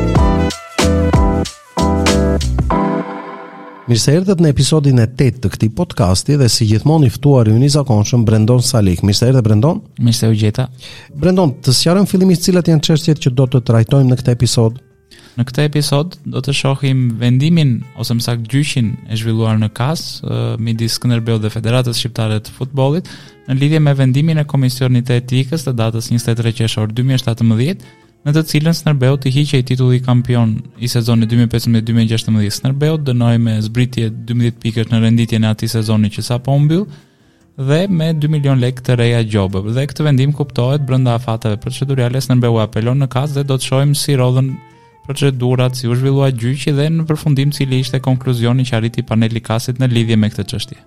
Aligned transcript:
Mirë 3.91 4.01
se 4.01 4.15
erdhët 4.15 4.41
në 4.45 4.51
episodin 4.55 5.03
e 5.03 5.07
8 5.11 5.43
të 5.45 5.51
këtij 5.53 5.71
podcasti 5.77 6.39
dhe 6.41 6.49
si 6.53 6.69
gjithmonë 6.71 7.11
i 7.11 7.13
ftuar 7.13 7.51
i 7.53 7.59
unë 7.59 7.69
zakonshëm 7.77 8.25
Brendon 8.29 8.65
Salik. 8.65 9.03
Mirë 9.05 9.21
se 9.21 9.31
Brendon. 9.49 9.83
Mirë 10.01 10.17
se 10.23 10.33
u 10.33 10.33
gjeta. 10.41 10.71
Brendon, 11.13 11.53
të 11.61 11.77
sjarën 11.83 12.09
fillimisht 12.09 12.49
cilat 12.49 12.73
janë 12.73 12.87
çështjet 12.89 13.21
që 13.27 13.37
do 13.37 13.51
të 13.53 13.65
trajtojmë 13.69 14.15
në 14.15 14.23
këtë 14.23 14.39
episod 14.39 14.81
në 15.39 15.45
këtë 15.47 15.65
episod 15.69 16.17
do 16.35 16.41
të 16.43 16.53
shohim 16.61 17.03
vendimin 17.21 17.77
ose 18.03 18.17
më 18.19 18.25
saktë 18.27 18.49
gjyqin 18.53 18.89
e 19.13 19.19
zhvilluar 19.21 19.61
në 19.63 19.69
KAS 19.79 20.03
uh, 20.25 20.59
midis 20.59 20.97
Skënderbeut 20.99 21.45
dhe 21.45 21.53
Federatës 21.55 22.01
Shqiptare 22.03 22.41
të 22.43 22.55
Futbollit 22.57 23.07
në 23.47 23.55
lidhje 23.61 23.81
me 23.85 23.95
vendimin 23.99 24.43
e 24.43 24.47
Komisionit 24.51 25.07
të 25.09 25.21
Etikës 25.23 25.63
të 25.69 25.77
datës 25.79 26.11
23 26.11 26.55
qershor 26.59 26.91
2017, 26.91 27.85
në 28.27 28.35
të 28.35 28.43
cilën 28.51 28.75
Skënderbeu 28.75 29.21
i 29.31 29.35
hiqej 29.39 29.63
titullin 29.71 30.03
kampion 30.05 30.57
i 30.83 30.91
sezonit 30.91 31.31
2015-2016. 31.31 32.59
Skënderbeu 32.59 32.99
dënoi 33.07 33.37
me 33.41 33.55
zbritje 33.63 34.11
12 34.27 34.59
pikësh 34.65 34.91
në 34.91 35.01
renditjen 35.07 35.47
e 35.47 35.53
atij 35.55 35.71
sezoni 35.77 36.11
që 36.17 36.25
sapo 36.33 36.57
mbyll 36.61 36.83
dhe 37.69 37.79
me 37.91 38.11
2 38.15 38.29
milion 38.31 38.59
lek 38.63 38.83
të 38.87 38.99
reja 39.01 39.23
gjobë. 39.27 39.63
Dhe 39.77 39.87
këtë 39.91 40.05
vendim 40.07 40.35
kuptohet 40.37 40.83
brenda 40.87 41.15
afateve 41.19 41.59
procedurale, 41.63 42.19
Skënderbeu 42.23 42.59
apelon 42.65 43.01
në 43.07 43.07
KAS 43.15 43.39
dhe 43.39 43.47
do 43.49 43.55
të 43.59 43.71
shohim 43.71 43.95
si 43.99 44.19
rodhën 44.19 44.53
procedurat, 45.09 45.75
si 45.77 45.89
u 45.89 45.95
zhvillua 45.97 46.29
gjyqi 46.43 46.75
dhe 46.77 46.85
në 46.95 47.07
përfundim 47.09 47.53
cili 47.57 47.79
ishte 47.85 47.97
konkluzioni 48.07 48.65
që 48.69 48.77
arriti 48.79 49.05
paneli 49.11 49.41
kasit 49.49 49.81
në 49.81 49.89
lidhje 49.95 50.19
me 50.21 50.29
këtë 50.35 50.45
qështje. 50.51 50.79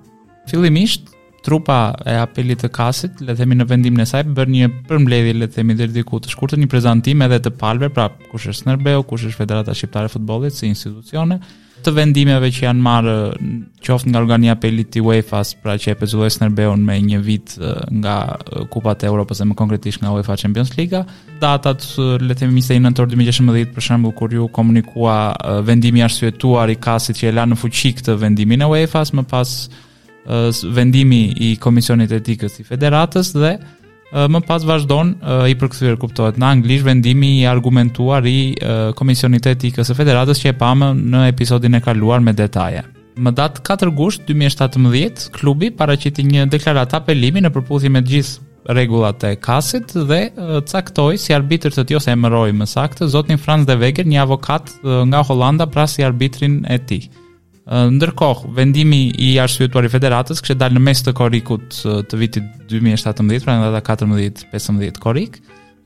Fillimisht 0.49 1.11
trupa 1.43 1.79
e 2.13 2.15
apelit 2.23 2.63
të 2.63 2.71
kasit, 2.79 3.19
le 3.21 3.31
të 3.33 3.37
themi 3.41 3.55
në 3.59 3.67
vendimin 3.69 4.01
e 4.07 4.11
saj, 4.13 4.23
bën 4.39 4.49
një 4.59 4.67
përmbledhje, 4.89 5.33
le 5.43 5.47
të 5.47 5.55
themi 5.59 5.75
deri 5.83 5.91
diku 5.99 6.19
të 6.23 6.29
shkurtër, 6.33 6.59
një 6.63 6.71
prezantim 6.75 7.21
edhe 7.27 7.39
të 7.45 7.49
palëve, 7.61 7.89
pra 7.95 8.09
kush 8.31 8.47
është 8.51 8.59
Snerbeu, 8.63 8.99
kush 9.11 9.23
është 9.29 9.37
Federata 9.43 9.73
Shqiptare 9.73 10.05
e 10.11 10.13
Futbollit 10.15 10.53
si 10.53 10.65
institucione, 10.67 11.39
të 11.83 11.91
vendimeve 11.95 12.49
që 12.53 12.65
janë 12.65 12.81
marrë 12.83 13.13
qoftë 13.85 14.11
nga 14.11 14.19
organi 14.21 14.49
apelit 14.51 14.97
i 14.99 15.03
UEFA, 15.03 15.41
pra 15.63 15.77
që 15.79 15.93
e 15.93 15.97
pezullues 15.99 16.39
Nerbeun 16.41 16.83
me 16.85 16.97
një 17.03 17.19
vit 17.23 17.53
nga 18.01 18.15
Kupat 18.73 19.03
e 19.05 19.09
Evropës 19.09 19.41
dhe 19.41 19.47
më 19.51 19.57
konkretisht 19.59 20.03
nga 20.03 20.11
UEFA 20.15 20.35
Champions 20.41 20.73
Liga, 20.77 21.03
datat 21.41 21.85
le 22.25 22.31
të 22.35 22.41
themi 22.43 22.59
29 22.61 22.83
nëntor 22.87 23.09
2016, 23.13 23.71
për 23.77 23.87
shembull 23.87 24.15
kur 24.19 24.35
ju 24.35 24.49
komunikua 24.55 25.15
vendimi 25.67 26.03
arsyetuar 26.05 26.73
i 26.73 26.79
kasit 26.83 27.21
që 27.21 27.31
e 27.31 27.35
la 27.39 27.47
në 27.47 27.59
fuqi 27.61 27.93
këtë 27.99 28.17
vendimin 28.25 28.65
e 28.65 28.71
UEFA-s, 28.75 29.15
më 29.15 29.25
pas 29.31 29.55
vendimi 30.75 31.23
i 31.47 31.53
Komisionit 31.63 32.11
Etikës 32.19 32.59
i 32.61 32.65
Federatës 32.67 33.31
dhe 33.37 33.55
më 34.11 34.39
pas 34.47 34.63
vazhdon 34.65 35.13
i 35.49 35.55
përkthyer 35.59 35.97
kuptohet 36.01 36.37
në 36.39 36.45
anglisht 36.55 36.85
vendimi 36.85 37.39
i 37.41 37.45
argumentuar 37.45 38.25
i 38.25 38.39
Komisionit 38.97 39.45
Etik 39.47 39.75
të 39.77 39.95
Federatës 39.95 40.41
që 40.43 40.53
e 40.53 40.57
pamë 40.57 40.93
në 40.97 41.25
episodin 41.29 41.75
e 41.77 41.81
kaluar 41.83 42.21
me 42.25 42.33
detaje. 42.33 42.81
Më 43.19 43.33
datë 43.35 43.61
4 43.67 43.91
gusht 43.93 44.21
2017, 44.29 45.29
klubi 45.35 45.69
paraqiti 45.75 46.23
një 46.23 46.47
deklaratë 46.53 46.99
apelimi 47.01 47.43
në 47.43 47.51
përputhje 47.51 47.91
me 47.91 48.01
të 48.01 48.13
gjithë 48.15 48.47
rregullat 48.69 49.23
e 49.25 49.35
kasit 49.41 49.93
dhe 49.95 50.29
caktoi 50.69 51.17
si 51.17 51.33
arbitër 51.33 51.73
të 51.73 51.85
tij 51.89 51.97
ose 51.99 52.13
emëroi 52.13 52.51
më 52.53 52.67
saktë 52.69 53.07
zotin 53.13 53.39
Franz 53.39 53.67
De 53.67 53.75
Weger, 53.81 54.07
një 54.07 54.23
avokat 54.23 54.71
nga 55.09 55.23
Holanda 55.25 55.67
pra 55.69 55.87
si 55.87 56.03
arbitrin 56.05 56.61
e 56.69 56.77
tij 56.79 57.07
ndërkohë 57.69 58.49
vendimi 58.57 58.99
i 59.21 59.27
arsyetuar 59.41 59.85
i 59.85 59.91
federatës 59.93 60.41
kishte 60.41 60.55
dalë 60.57 60.77
në 60.77 60.81
mes 60.87 61.03
të 61.05 61.11
korrikut 61.19 61.81
të 62.09 62.17
vitit 62.19 62.47
2017, 62.71 63.45
pra 63.45 63.57
në 63.59 63.81
14-15 63.89 64.97
korrik, 65.03 65.37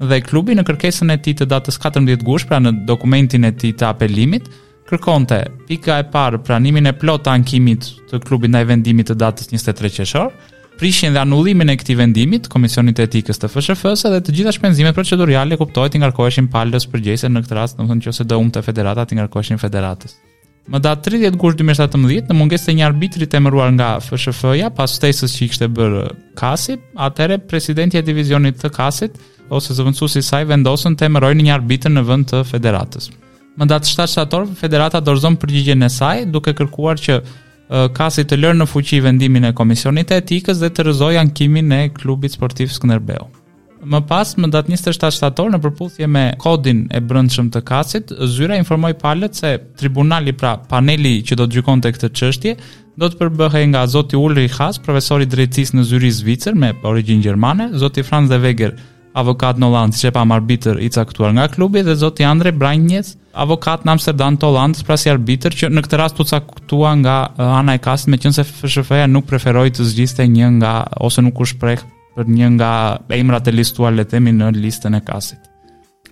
dhe 0.03 0.21
klubi 0.23 0.55
në 0.55 0.63
kërkesën 0.67 1.11
e 1.13 1.17
tij 1.25 1.35
të 1.41 1.49
datës 1.51 1.79
14 1.83 2.23
gusht, 2.23 2.47
pra 2.49 2.61
në 2.63 2.73
dokumentin 2.87 3.47
e 3.49 3.51
tij 3.59 3.73
të 3.81 3.89
apelimit, 3.91 4.47
kërkonte 4.87 5.43
pika 5.67 5.99
e 6.03 6.07
parë 6.13 6.39
pranimin 6.45 6.87
e 6.91 6.95
plot 7.01 7.25
të 7.25 7.33
ankimit 7.35 7.89
të 8.11 8.19
klubit 8.27 8.51
ndaj 8.53 8.65
vendimit 8.71 9.11
të 9.11 9.17
datës 9.23 9.51
23 9.51 9.95
qershor, 9.97 10.31
prishjen 10.79 11.13
dhe 11.15 11.21
anullimin 11.21 11.69
e 11.71 11.75
këtij 11.79 11.99
vendimi 11.99 12.39
të 12.43 12.49
Komisionit 12.51 12.95
të 12.97 13.05
Etikës 13.09 13.39
të 13.39 13.49
FSHF-s 13.51 14.07
dhe 14.11 14.19
të 14.25 14.33
gjitha 14.39 14.55
shpenzimet 14.55 14.95
proceduriale 14.97 15.59
kuptohet 15.61 15.95
i 15.95 16.01
ngarkoheshin 16.03 16.49
palës 16.51 16.87
përgjese 16.91 17.29
në 17.31 17.45
këtë 17.45 17.59
rast, 17.59 17.77
domethënë 17.79 18.09
nëse 18.09 18.25
do 18.27 18.39
humbte 18.41 18.63
federata 18.65 19.05
të 19.07 19.19
ngarkoheshin 19.21 19.61
federatës. 19.61 20.17
Më 20.71 20.79
datë 20.79 21.09
30 21.11 21.37
gurë 21.39 21.57
2017, 21.59 22.29
në 22.31 22.35
munges 22.39 22.63
të 22.63 22.75
një 22.77 22.85
arbitri 22.87 23.25
të 23.27 23.39
emëruar 23.41 23.73
nga 23.75 23.87
FSHF-ja, 23.99 24.69
pas 24.71 24.93
stesës 24.95 25.33
që 25.35 25.43
i 25.43 25.47
kështë 25.51 25.67
e 25.67 25.71
bërë 25.79 26.03
kasi, 26.39 26.77
atere 27.03 27.37
presidenti 27.51 27.99
e 27.99 28.03
divizionit 28.07 28.61
të 28.61 28.71
kasit, 28.77 29.17
ose 29.51 29.75
zëvëndësu 29.75 30.07
si 30.13 30.23
saj, 30.23 30.45
vendosën 30.53 30.95
të 30.95 31.09
emërojnë 31.09 31.47
një 31.49 31.53
arbitri 31.57 31.91
në 31.91 32.05
vënd 32.07 32.29
të 32.31 32.41
federatës. 32.53 33.09
Më 33.59 33.67
datë 33.73 33.91
7 33.91 34.07
shtator, 34.13 34.47
federata 34.57 35.03
dorëzon 35.03 35.35
përgjigjen 35.43 35.83
e 35.85 35.91
saj, 35.93 36.15
duke 36.31 36.55
kërkuar 36.57 37.03
që 37.03 37.19
kasi 37.97 38.23
të 38.27 38.39
lërë 38.39 38.61
në 38.63 38.69
fuqi 38.71 39.03
vendimin 39.03 39.51
e 39.51 39.55
komisionit 39.59 40.15
e 40.15 40.23
etikës 40.23 40.63
dhe 40.63 40.71
të 40.71 40.87
rëzoj 40.87 41.15
ankimin 41.21 41.75
e 41.75 41.83
klubit 41.97 42.35
sportiv 42.37 42.71
Skënderbeu. 42.75 43.27
Më 43.85 43.99
pas, 44.07 44.29
më 44.39 44.47
datë 44.53 44.71
27 44.73 45.11
shtator 45.17 45.49
në 45.53 45.59
përputhje 45.63 46.07
me 46.09 46.23
kodin 46.39 46.85
e 46.95 47.01
brendshëm 47.03 47.49
të 47.51 47.61
kasit, 47.67 48.13
zyra 48.31 48.55
informoi 48.59 48.93
palët 48.99 49.35
se 49.39 49.51
tribunali 49.79 50.33
pra 50.35 50.55
paneli 50.69 51.17
që 51.27 51.37
do 51.41 51.47
të 51.47 51.57
gjykon 51.57 51.83
të 51.83 51.91
këtë 51.97 52.09
qështje, 52.15 52.53
do 53.01 53.09
të 53.09 53.19
përbëhe 53.21 53.65
nga 53.73 53.85
Zoti 53.89 54.15
Ulri 54.19 54.47
Has, 54.59 54.77
profesori 54.79 55.25
drejtsis 55.27 55.73
në 55.75 55.87
zyri 55.89 56.11
Zvicër 56.15 56.55
me 56.55 56.71
origin 56.87 57.21
Gjermane, 57.25 57.71
Zoti 57.81 58.05
Franz 58.07 58.29
De 58.31 58.37
Veger, 58.39 58.75
avokat 59.19 59.59
në 59.61 59.67
Olandë, 59.69 59.99
që 59.99 60.11
pam 60.15 60.31
arbitër 60.33 60.79
i 60.81 60.87
caktuar 60.93 61.33
nga 61.35 61.47
klubi, 61.53 61.83
dhe 61.85 61.97
Zoti 62.03 62.23
Andre 62.25 62.51
Brajnjes, 62.55 63.15
avokat 63.43 63.83
në 63.85 63.95
Amsterdam 63.97 64.37
të 64.37 64.47
Olandës, 64.49 64.85
pra 64.87 64.95
si 64.97 65.11
arbitër 65.11 65.57
që 65.59 65.71
në 65.73 65.83
këtë 65.85 65.99
rast 66.01 66.21
u 66.21 66.25
caktua 66.29 66.95
nga 67.01 67.17
eh, 67.35 67.57
Ana 67.59 67.75
e 67.77 67.81
Kasit, 67.83 68.09
me 68.13 68.21
qënë 68.21 68.39
se 68.39 68.47
FSHF-ja 68.47 69.09
nuk 69.09 69.27
preferoi 69.29 69.73
të 69.73 69.85
zgjiste 69.91 70.25
një 70.33 70.53
nga 70.61 70.73
ose 71.09 71.21
nuk 71.25 71.43
u 71.43 71.49
shpreh 71.49 71.81
për 72.15 72.27
një 72.29 72.49
nga 72.57 72.71
emrat 73.17 73.47
e 73.49 73.53
listuar 73.55 73.93
le 73.95 74.05
themi 74.09 74.33
në 74.35 74.51
listën 74.57 74.93
e 74.97 75.01
kasit. 75.05 75.49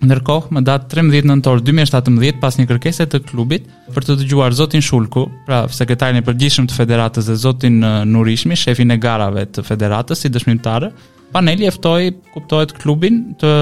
Ndërkohë, 0.02 0.48
më 0.50 0.60
datë 0.66 0.88
13 0.96 1.28
nëntor 1.30 1.60
2017 1.62 2.40
pas 2.42 2.56
një 2.58 2.66
kërkese 2.72 3.04
të 3.06 3.20
klubit 3.28 3.68
për 3.94 4.02
të 4.08 4.16
dëgjuar 4.22 4.54
Zotin 4.58 4.82
Shulku, 4.82 5.28
pra 5.46 5.60
sekretarin 5.70 6.18
e 6.18 6.24
përgjithshëm 6.26 6.66
të 6.66 6.74
Federatës 6.78 7.28
dhe 7.30 7.36
Zotin 7.44 7.78
eh, 7.86 8.00
Nurishmi, 8.10 8.58
shefin 8.58 8.90
e 8.90 8.98
garave 9.02 9.44
të 9.54 9.62
Federatës 9.68 10.24
si 10.24 10.32
dëshmitarë, 10.34 10.90
paneli 11.32 11.64
eftoj, 11.68 12.10
kuptojt 12.34 12.72
klubin 12.82 13.20
të 13.40 13.52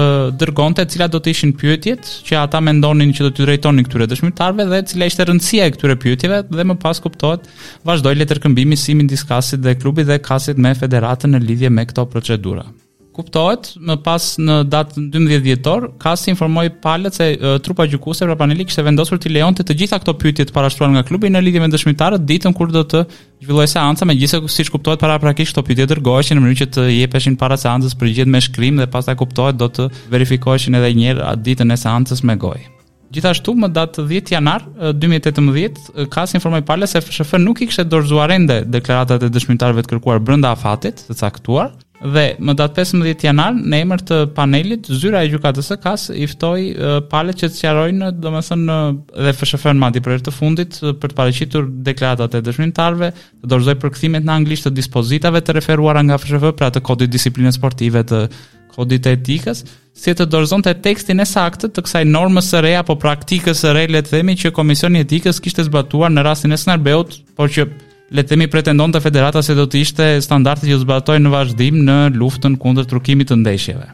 dërgonte 0.41 0.83
e 0.83 0.89
cila 0.91 1.07
do 1.11 1.21
të 1.23 1.31
ishin 1.33 1.53
pyetjet 1.57 2.09
që 2.27 2.37
ata 2.41 2.59
mendonin 2.63 3.13
që 3.15 3.27
do 3.27 3.31
të 3.31 3.47
drejtonin 3.47 3.87
këture 3.87 4.09
dëshmitarve 4.11 4.67
dhe 4.73 4.81
cila 4.91 5.07
ishte 5.09 5.27
rëndësia 5.29 5.69
e 5.69 5.73
këture 5.77 5.97
pyetjeve 6.03 6.43
dhe 6.51 6.67
më 6.67 6.77
pas 6.83 7.01
kuptojt 7.05 7.47
vazhdoi 7.87 8.17
letërkëmbimi 8.19 8.77
simin 8.83 9.09
diskasit 9.11 9.63
dhe 9.63 9.77
klubit 9.79 10.11
dhe 10.11 10.19
kasit 10.27 10.59
me 10.61 10.75
federatën 10.81 11.39
e 11.39 11.43
lidhje 11.47 11.71
me 11.71 11.87
këto 11.89 12.07
procedura 12.13 12.67
kuptohet 13.15 13.73
më 13.83 13.95
pas 14.05 14.23
në 14.39 14.55
datën 14.71 15.07
12 15.13 15.39
dhjetor, 15.43 15.87
ka 16.01 16.13
informoi 16.31 16.69
palët 16.83 17.17
se 17.17 17.27
uh, 17.35 17.57
trupa 17.63 17.85
gjykuese 17.91 18.25
pra 18.29 18.37
paneli 18.39 18.65
kishte 18.67 18.83
vendosur 18.87 19.19
ti 19.21 19.31
lejonte 19.31 19.65
të 19.67 19.75
gjitha 19.81 19.99
këto 20.01 20.15
pyetje 20.21 20.47
të 20.49 20.55
parashtruara 20.55 20.95
nga 20.95 21.05
klubi 21.07 21.31
në 21.31 21.43
lidhje 21.45 21.61
me 21.65 21.71
dëshmitarët 21.73 22.25
ditën 22.29 22.55
kur 22.57 22.71
do 22.71 22.83
të 22.83 23.03
zhvilloj 23.43 23.67
seanca, 23.67 24.05
megjithëse 24.07 24.41
siç 24.61 24.71
kuptohet 24.73 25.01
para 25.03 25.19
praktikisht 25.19 25.55
këto 25.55 25.65
pyetje 25.69 25.89
dërgoheshin 25.91 26.39
në 26.39 26.45
mënyrë 26.45 26.61
që 26.63 26.69
të 26.75 26.87
jepeshin 27.01 27.39
para 27.41 27.57
seancës 27.59 27.95
përgjigjet 27.99 28.31
me 28.31 28.41
shkrim 28.43 28.79
dhe 28.81 28.87
pastaj 28.93 29.15
kuptohet 29.21 29.59
do 29.59 29.67
të 29.69 29.89
verifikoheshin 30.13 30.79
edhe 30.79 30.93
një 30.97 31.09
herë 31.13 31.25
atë 31.33 31.45
ditën 31.49 31.75
e 31.75 31.79
seancës 31.83 32.23
me 32.25 32.37
gojë. 32.39 32.67
Gjithashtu 33.11 33.51
më 33.59 33.67
datë 33.75 34.05
10 34.07 34.29
janar 34.31 34.61
2018 34.95 36.05
ka 36.13 36.23
informoi 36.37 36.61
palës 36.63 36.93
se 36.95 37.01
FSHF 37.03 37.35
nuk 37.43 37.59
i 37.59 37.67
kishte 37.67 37.83
dorëzuar 37.91 38.31
ende 38.37 38.61
deklaratat 38.71 39.25
e 39.27 39.27
dëshmitarëve 39.35 39.83
të 39.83 39.97
kërkuar 39.97 40.23
brenda 40.23 40.53
afatit 40.55 41.03
të 41.09 41.17
caktuar, 41.19 41.73
Dhe 42.01 42.23
më 42.41 42.53
datë 42.57 42.81
15 42.89 43.27
janar 43.27 43.53
në 43.53 43.77
emër 43.83 44.01
të 44.09 44.15
panelit 44.33 44.87
zyra 44.89 45.19
e 45.21 45.29
gjykatës 45.29 45.67
së 45.69 45.75
kas 45.83 46.07
i 46.09 46.25
ftoi 46.31 46.61
uh, 46.73 46.95
palët 47.11 47.43
që 47.43 47.49
sqarojnë 47.53 48.07
domethënë 48.23 48.63
në 48.69 48.77
dhe 49.21 49.33
FSHF-n 49.35 49.77
madje 49.83 50.01
për 50.07 50.23
të 50.25 50.33
fundit 50.33 50.79
për 50.81 51.11
të 51.13 51.19
paraqitur 51.19 51.67
deklaratat 51.85 52.39
e 52.39 52.41
dëshmitarëve, 52.47 53.11
të 53.43 53.51
dorëzoi 53.53 53.75
përkthimet 53.83 54.25
në 54.25 54.35
anglisht 54.39 54.65
të 54.65 54.71
dispozitave 54.79 55.43
të 55.45 55.59
referuara 55.59 56.01
nga 56.07 56.17
FSHF 56.17 56.57
për 56.57 56.69
atë 56.71 56.83
kodit 56.89 57.13
disiplinës 57.13 57.61
sportive 57.61 58.01
të 58.09 58.23
kodit 58.71 59.09
etikës, 59.11 59.61
si 59.93 60.13
të 60.17 60.25
dorëzonte 60.31 60.73
të 60.79 60.85
tekstin 60.87 61.19
e 61.21 61.25
saktë 61.29 61.69
të 61.75 61.83
kësaj 61.85 62.03
normës 62.17 62.49
së 62.53 62.63
re 62.65 62.73
apo 62.81 62.95
praktikës 62.97 63.61
së 63.65 63.75
re 63.77 63.85
le 63.91 64.01
të 64.01 64.15
themi 64.15 64.37
që 64.41 64.53
komisioni 64.57 65.03
etikës 65.05 65.43
kishte 65.43 65.67
zbatuar 65.69 66.09
në 66.15 66.23
rastin 66.25 66.55
e 66.55 66.61
Snarbeut, 66.63 67.19
por 67.35 67.51
që 67.51 67.67
le 68.11 68.23
të 68.23 68.33
themi 68.33 68.47
pretendonte 68.51 68.99
federata 68.99 69.41
se 69.43 69.55
do 69.55 69.63
të 69.71 69.81
ishte 69.85 70.05
standardi 70.23 70.71
që 70.73 70.81
zbatojnë 70.83 71.25
në 71.25 71.31
vazhdim 71.31 71.77
në 71.87 71.97
luftën 72.19 72.57
kundër 72.59 72.87
trukimit 72.91 73.29
të 73.31 73.37
ndeshjeve. 73.39 73.87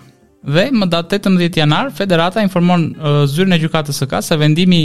Dhe 0.47 0.63
më 0.71 0.87
datë 0.87 1.17
18 1.19 1.57
janar, 1.59 1.89
federata 1.93 2.39
informon 2.45 2.85
zyrën 3.27 3.55
e 3.57 3.59
gjykatës 3.61 3.97
së 3.99 4.07
ka, 4.11 4.21
se 4.23 4.37
vendimi 4.39 4.79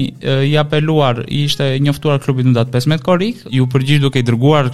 i 0.48 0.56
apeluar 0.58 1.20
i 1.28 1.44
ishte 1.46 1.68
njoftuar 1.84 2.18
klubit 2.24 2.48
në 2.50 2.54
datë 2.56 2.74
15 2.74 3.04
korrik, 3.06 3.44
ju 3.52 3.68
përgjish 3.70 4.02
duke 4.02 4.20
i 4.20 4.26
dërguar 4.26 4.68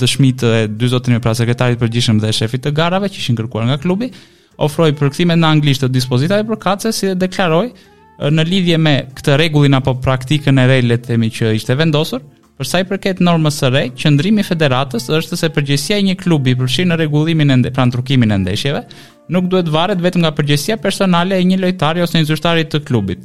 dëshmitë 0.00 0.52
e 0.62 0.64
dy 0.80 0.88
zotërinë 0.94 1.20
pra 1.22 1.34
sekretarit 1.36 1.80
përgjithshëm 1.82 2.22
dhe 2.22 2.32
shefit 2.34 2.64
të 2.66 2.72
garave 2.78 3.10
që 3.12 3.20
ishin 3.20 3.38
kërkuar 3.38 3.68
nga 3.68 3.78
klubi, 3.82 4.10
ofroi 4.58 4.94
përkthime 4.96 5.36
në 5.36 5.52
anglisht 5.58 5.84
të 5.84 5.90
dispozitave 5.98 6.46
për 6.50 6.62
kace 6.66 6.92
si 6.94 7.10
dhe 7.12 7.18
deklaroi 7.26 7.70
në 8.32 8.48
lidhje 8.48 8.80
me 8.80 8.96
këtë 9.18 9.36
rregullin 9.40 9.76
apo 9.76 9.98
praktikën 10.04 10.56
e 10.60 10.68
re 10.72 10.80
le 10.86 10.98
të 11.00 11.12
themi 11.12 11.28
që 11.34 11.54
ishte 11.58 11.76
vendosur, 11.80 12.22
Për 12.60 12.68
sa 12.68 12.80
i 12.82 12.84
përket 12.84 13.22
normës 13.24 13.56
së 13.62 13.68
re, 13.72 13.80
qendrimi 13.96 14.42
i 14.44 14.44
federatës 14.44 15.06
është 15.16 15.36
se 15.40 15.48
përgjegjësia 15.56 15.96
e 15.96 16.02
një 16.10 16.14
klubi 16.20 16.52
për 16.52 16.66
rregullimin 16.68 16.92
e 16.92 16.98
rregullimin 17.00 17.52
e 17.54 17.70
pranturkimin 17.72 18.34
e 18.34 18.36
ndeshjeve 18.42 18.82
nuk 19.32 19.46
duhet 19.52 19.70
varet 19.72 20.02
vetëm 20.04 20.20
nga 20.26 20.32
përgjegjësia 20.36 20.76
personale 20.84 21.38
e 21.40 21.46
një 21.48 21.56
lojtari 21.62 22.04
ose 22.04 22.18
një 22.20 22.28
zyrtari 22.28 22.66
të 22.68 22.82
klubit. 22.90 23.24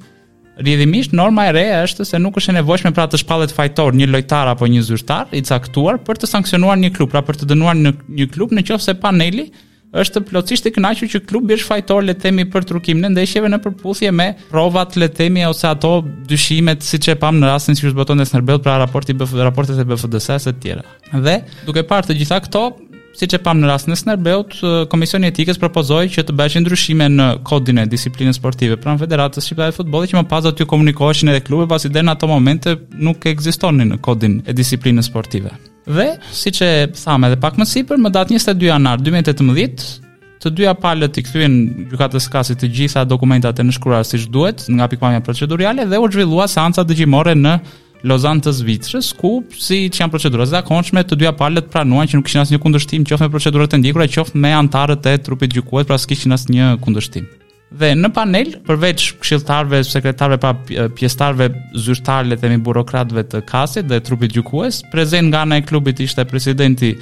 Rrjedhimisht 0.63 1.11
norma 1.19 1.49
e 1.49 1.51
re 1.57 1.65
është 1.81 2.07
se 2.07 2.21
nuk 2.23 2.39
është 2.39 2.53
e 2.53 2.57
nevojshme 2.61 2.93
pra 2.95 3.09
të 3.11 3.19
shpallet 3.25 3.51
fajtor 3.57 3.99
një 3.99 4.07
lojtar 4.13 4.53
apo 4.53 4.71
një 4.71 4.85
zyrtar 4.87 5.35
i 5.35 5.43
caktuar 5.49 5.99
për 6.07 6.21
të 6.21 6.31
sankcionuar 6.31 6.79
një 6.85 6.93
klub, 6.95 7.11
pra 7.11 7.25
për 7.27 7.41
të 7.41 7.51
dënuar 7.51 7.75
një 7.83 8.29
klub 8.37 8.55
nëse 8.55 8.95
paneli 9.03 9.49
është 10.01 10.21
plotësisht 10.29 10.67
i 10.69 10.73
kënaqur 10.75 11.09
që 11.11 11.21
klubi 11.29 11.55
është 11.55 11.67
fajtor 11.69 12.03
le 12.05 12.15
të 12.15 12.23
themi 12.27 12.45
për 12.51 12.65
truqimin 12.69 13.07
e 13.09 13.11
ndeshjeve 13.13 13.49
në 13.51 13.59
përputhje 13.63 14.11
me 14.15 14.29
provat 14.51 14.97
le 14.99 15.07
të 15.11 15.17
themi 15.21 15.45
ose 15.47 15.67
ato 15.69 15.93
dyshimet 16.29 16.83
siç 16.85 17.11
e 17.13 17.17
pam 17.21 17.37
në 17.39 17.53
rastin 17.53 17.77
sikur 17.79 17.93
zbotonte 17.95 18.25
Snerbel 18.29 18.59
pra 18.65 18.77
raporti 18.81 19.15
BF 19.17 19.35
raportet 19.45 19.79
e 19.83 19.87
BFDS 19.87 20.31
së 20.47 20.55
tjera. 20.63 20.83
Dhe 21.13 21.37
duke 21.67 21.85
parë 21.89 22.11
të 22.11 22.19
gjitha 22.23 22.41
këto 22.49 22.65
Si 23.15 23.29
që 23.31 23.37
pam 23.45 23.61
në 23.61 23.69
rast 23.69 23.87
në 23.87 23.95
Snerbeut, 23.95 24.57
Komisioni 24.91 25.29
Etikës 25.31 25.55
propozoi 25.61 26.09
që 26.11 26.25
të 26.27 26.33
bëshin 26.35 26.65
ndryshime 26.65 27.05
në 27.13 27.27
kodin 27.47 27.79
e 27.79 27.85
disiplinës 27.93 28.35
sportive 28.41 28.75
pranë 28.81 28.99
Federatës 29.05 29.47
Shqiptare 29.47 29.71
të 29.71 29.77
Futbollit 29.79 30.11
që 30.11 30.17
më 30.19 30.23
pas 30.33 30.43
do 30.43 30.51
të 30.51 30.67
komunikoheshin 30.67 31.31
edhe 31.31 31.45
klube 31.47 31.69
pasi 31.71 31.93
deri 31.95 32.09
në 32.09 32.17
ato 32.17 32.27
momente 32.27 32.73
nuk 33.07 33.23
ekzistonin 33.31 33.95
në 33.95 34.01
kodin 34.03 34.35
e 34.51 34.57
disiplinës 34.59 35.07
sportive. 35.07 35.53
Dhe, 35.85 36.15
si 36.33 36.49
që 36.55 36.67
thame 36.97 37.27
edhe 37.29 37.37
pak 37.41 37.59
më 37.61 37.65
sipër, 37.69 37.99
më 38.01 38.09
datë 38.15 38.33
22 38.35 38.69
janar 38.71 38.97
2018, 39.03 39.87
të 40.41 40.51
dyja 40.57 40.71
palët 40.81 41.19
i 41.19 41.23
kthyen 41.25 41.55
gjykatës 41.91 42.25
kasit 42.33 42.57
të 42.61 42.71
gjitha 42.73 43.03
dokumentat 43.05 43.61
e 43.61 43.65
nënshkruar 43.65 44.01
siç 44.05 44.25
duhet 44.33 44.65
nga 44.69 44.87
pikpamja 44.89 45.21
procedurale 45.25 45.85
dhe 45.89 45.99
u 46.01 46.09
zhvillua 46.09 46.45
seanca 46.49 46.85
dëgjimore 46.89 47.35
në 47.37 47.53
Lozan 48.05 48.41
të 48.43 48.51
Zvicrës, 48.53 49.11
ku 49.17 49.39
si 49.57 49.85
që 49.89 50.03
janë 50.03 50.13
procedurës 50.13 50.51
dhe 50.53 50.59
akonshme, 50.63 51.01
të 51.05 51.17
dyja 51.21 51.33
palët 51.37 51.69
pranuan 51.73 52.09
që 52.09 52.19
nuk 52.19 52.27
kishin 52.27 52.43
asë 52.43 52.55
një 52.57 52.61
kundështim, 52.65 53.05
qofë 53.07 53.25
me 53.27 53.33
procedurët 53.33 53.77
e 53.77 53.81
ndikur 53.81 54.05
e 54.05 54.09
qofë 54.17 54.41
me 54.41 54.53
antarët 54.57 55.05
e 55.09 55.15
trupit 55.25 55.53
gjukuet, 55.53 55.89
pra 55.89 55.97
s'kishin 56.01 56.33
asë 56.37 56.53
një 56.53 56.73
kundështim 56.85 57.25
dhe 57.73 57.89
në 57.97 58.09
panel 58.13 58.51
përveç 58.67 59.05
këshilltarëve, 59.23 59.79
sekretarëve 59.89 60.37
pa 60.43 60.51
pjesëtarëve 60.97 61.47
zyrtarë 61.81 62.29
le 62.29 62.37
të 62.37 62.43
themi 62.45 62.59
burokratëve 62.65 63.23
të 63.31 63.41
kasit 63.49 63.89
dhe 63.89 64.01
trupit 64.05 64.33
gjykues, 64.35 64.83
prezant 64.93 65.31
nga 65.31 65.41
ana 65.47 65.59
e 65.61 65.65
klubit 65.67 65.99
ishte 66.05 66.25
presidenti 66.29 66.93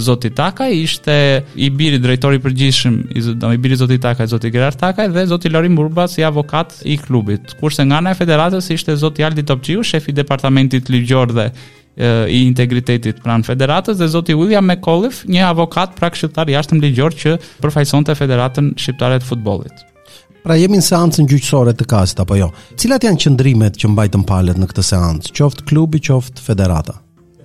Zoti 0.00 0.30
Takaj, 0.32 0.70
ishte 0.80 1.14
i 1.60 1.66
biri 1.70 1.98
drejtori 2.00 2.38
i 2.38 2.40
përgjithshëm 2.40 2.94
i 3.12 3.24
i 3.52 3.58
biri 3.60 3.76
Zoti 3.76 3.98
Takaj, 4.00 4.30
Zoti 4.32 4.48
Gerard 4.54 4.78
Takaj 4.80 5.10
dhe 5.12 5.26
Zoti 5.28 5.50
Lorim 5.52 5.76
Burba 5.76 6.06
si 6.08 6.24
avokat 6.24 6.78
i 6.88 6.96
klubit. 6.96 7.52
Kurse 7.60 7.84
nga 7.84 7.98
ana 8.00 8.14
e 8.14 8.16
federatës 8.16 8.70
ishte 8.72 8.96
Zoti 8.96 9.26
Aldi 9.26 9.44
Topçiu, 9.44 9.84
shefi 9.84 10.14
i 10.14 10.16
departamentit 10.16 10.88
ligjor 10.88 11.34
dhe 11.36 11.48
i 12.32 12.40
integritetit 12.46 13.18
pranë 13.20 13.44
federatës 13.44 13.98
dhe 14.00 14.08
zoti 14.08 14.32
William 14.32 14.64
McAuliffe, 14.64 15.28
një 15.28 15.44
avokat 15.50 15.92
prakshëtar 16.00 16.48
jashtëm 16.48 16.80
ligjor 16.86 17.12
që 17.12 17.36
përfaqësonte 17.60 18.16
federatën 18.16 18.72
shqiptare 18.80 19.20
të 19.20 19.28
futbollit. 19.28 19.88
Pra 20.42 20.56
jemi 20.58 20.80
në 20.80 20.82
seancën 20.82 21.28
gjyqësore 21.30 21.70
të 21.78 21.84
kast 21.86 22.18
apo 22.24 22.34
jo? 22.34 22.48
Cilat 22.80 23.04
janë 23.06 23.20
qëndrimet 23.24 23.76
që 23.78 23.88
mbajtën 23.92 24.24
palët 24.26 24.56
në 24.58 24.66
këtë 24.72 24.84
seancë, 24.88 25.30
qoftë 25.38 25.64
klubi, 25.70 26.00
qoftë 26.02 26.42
federata? 26.42 26.96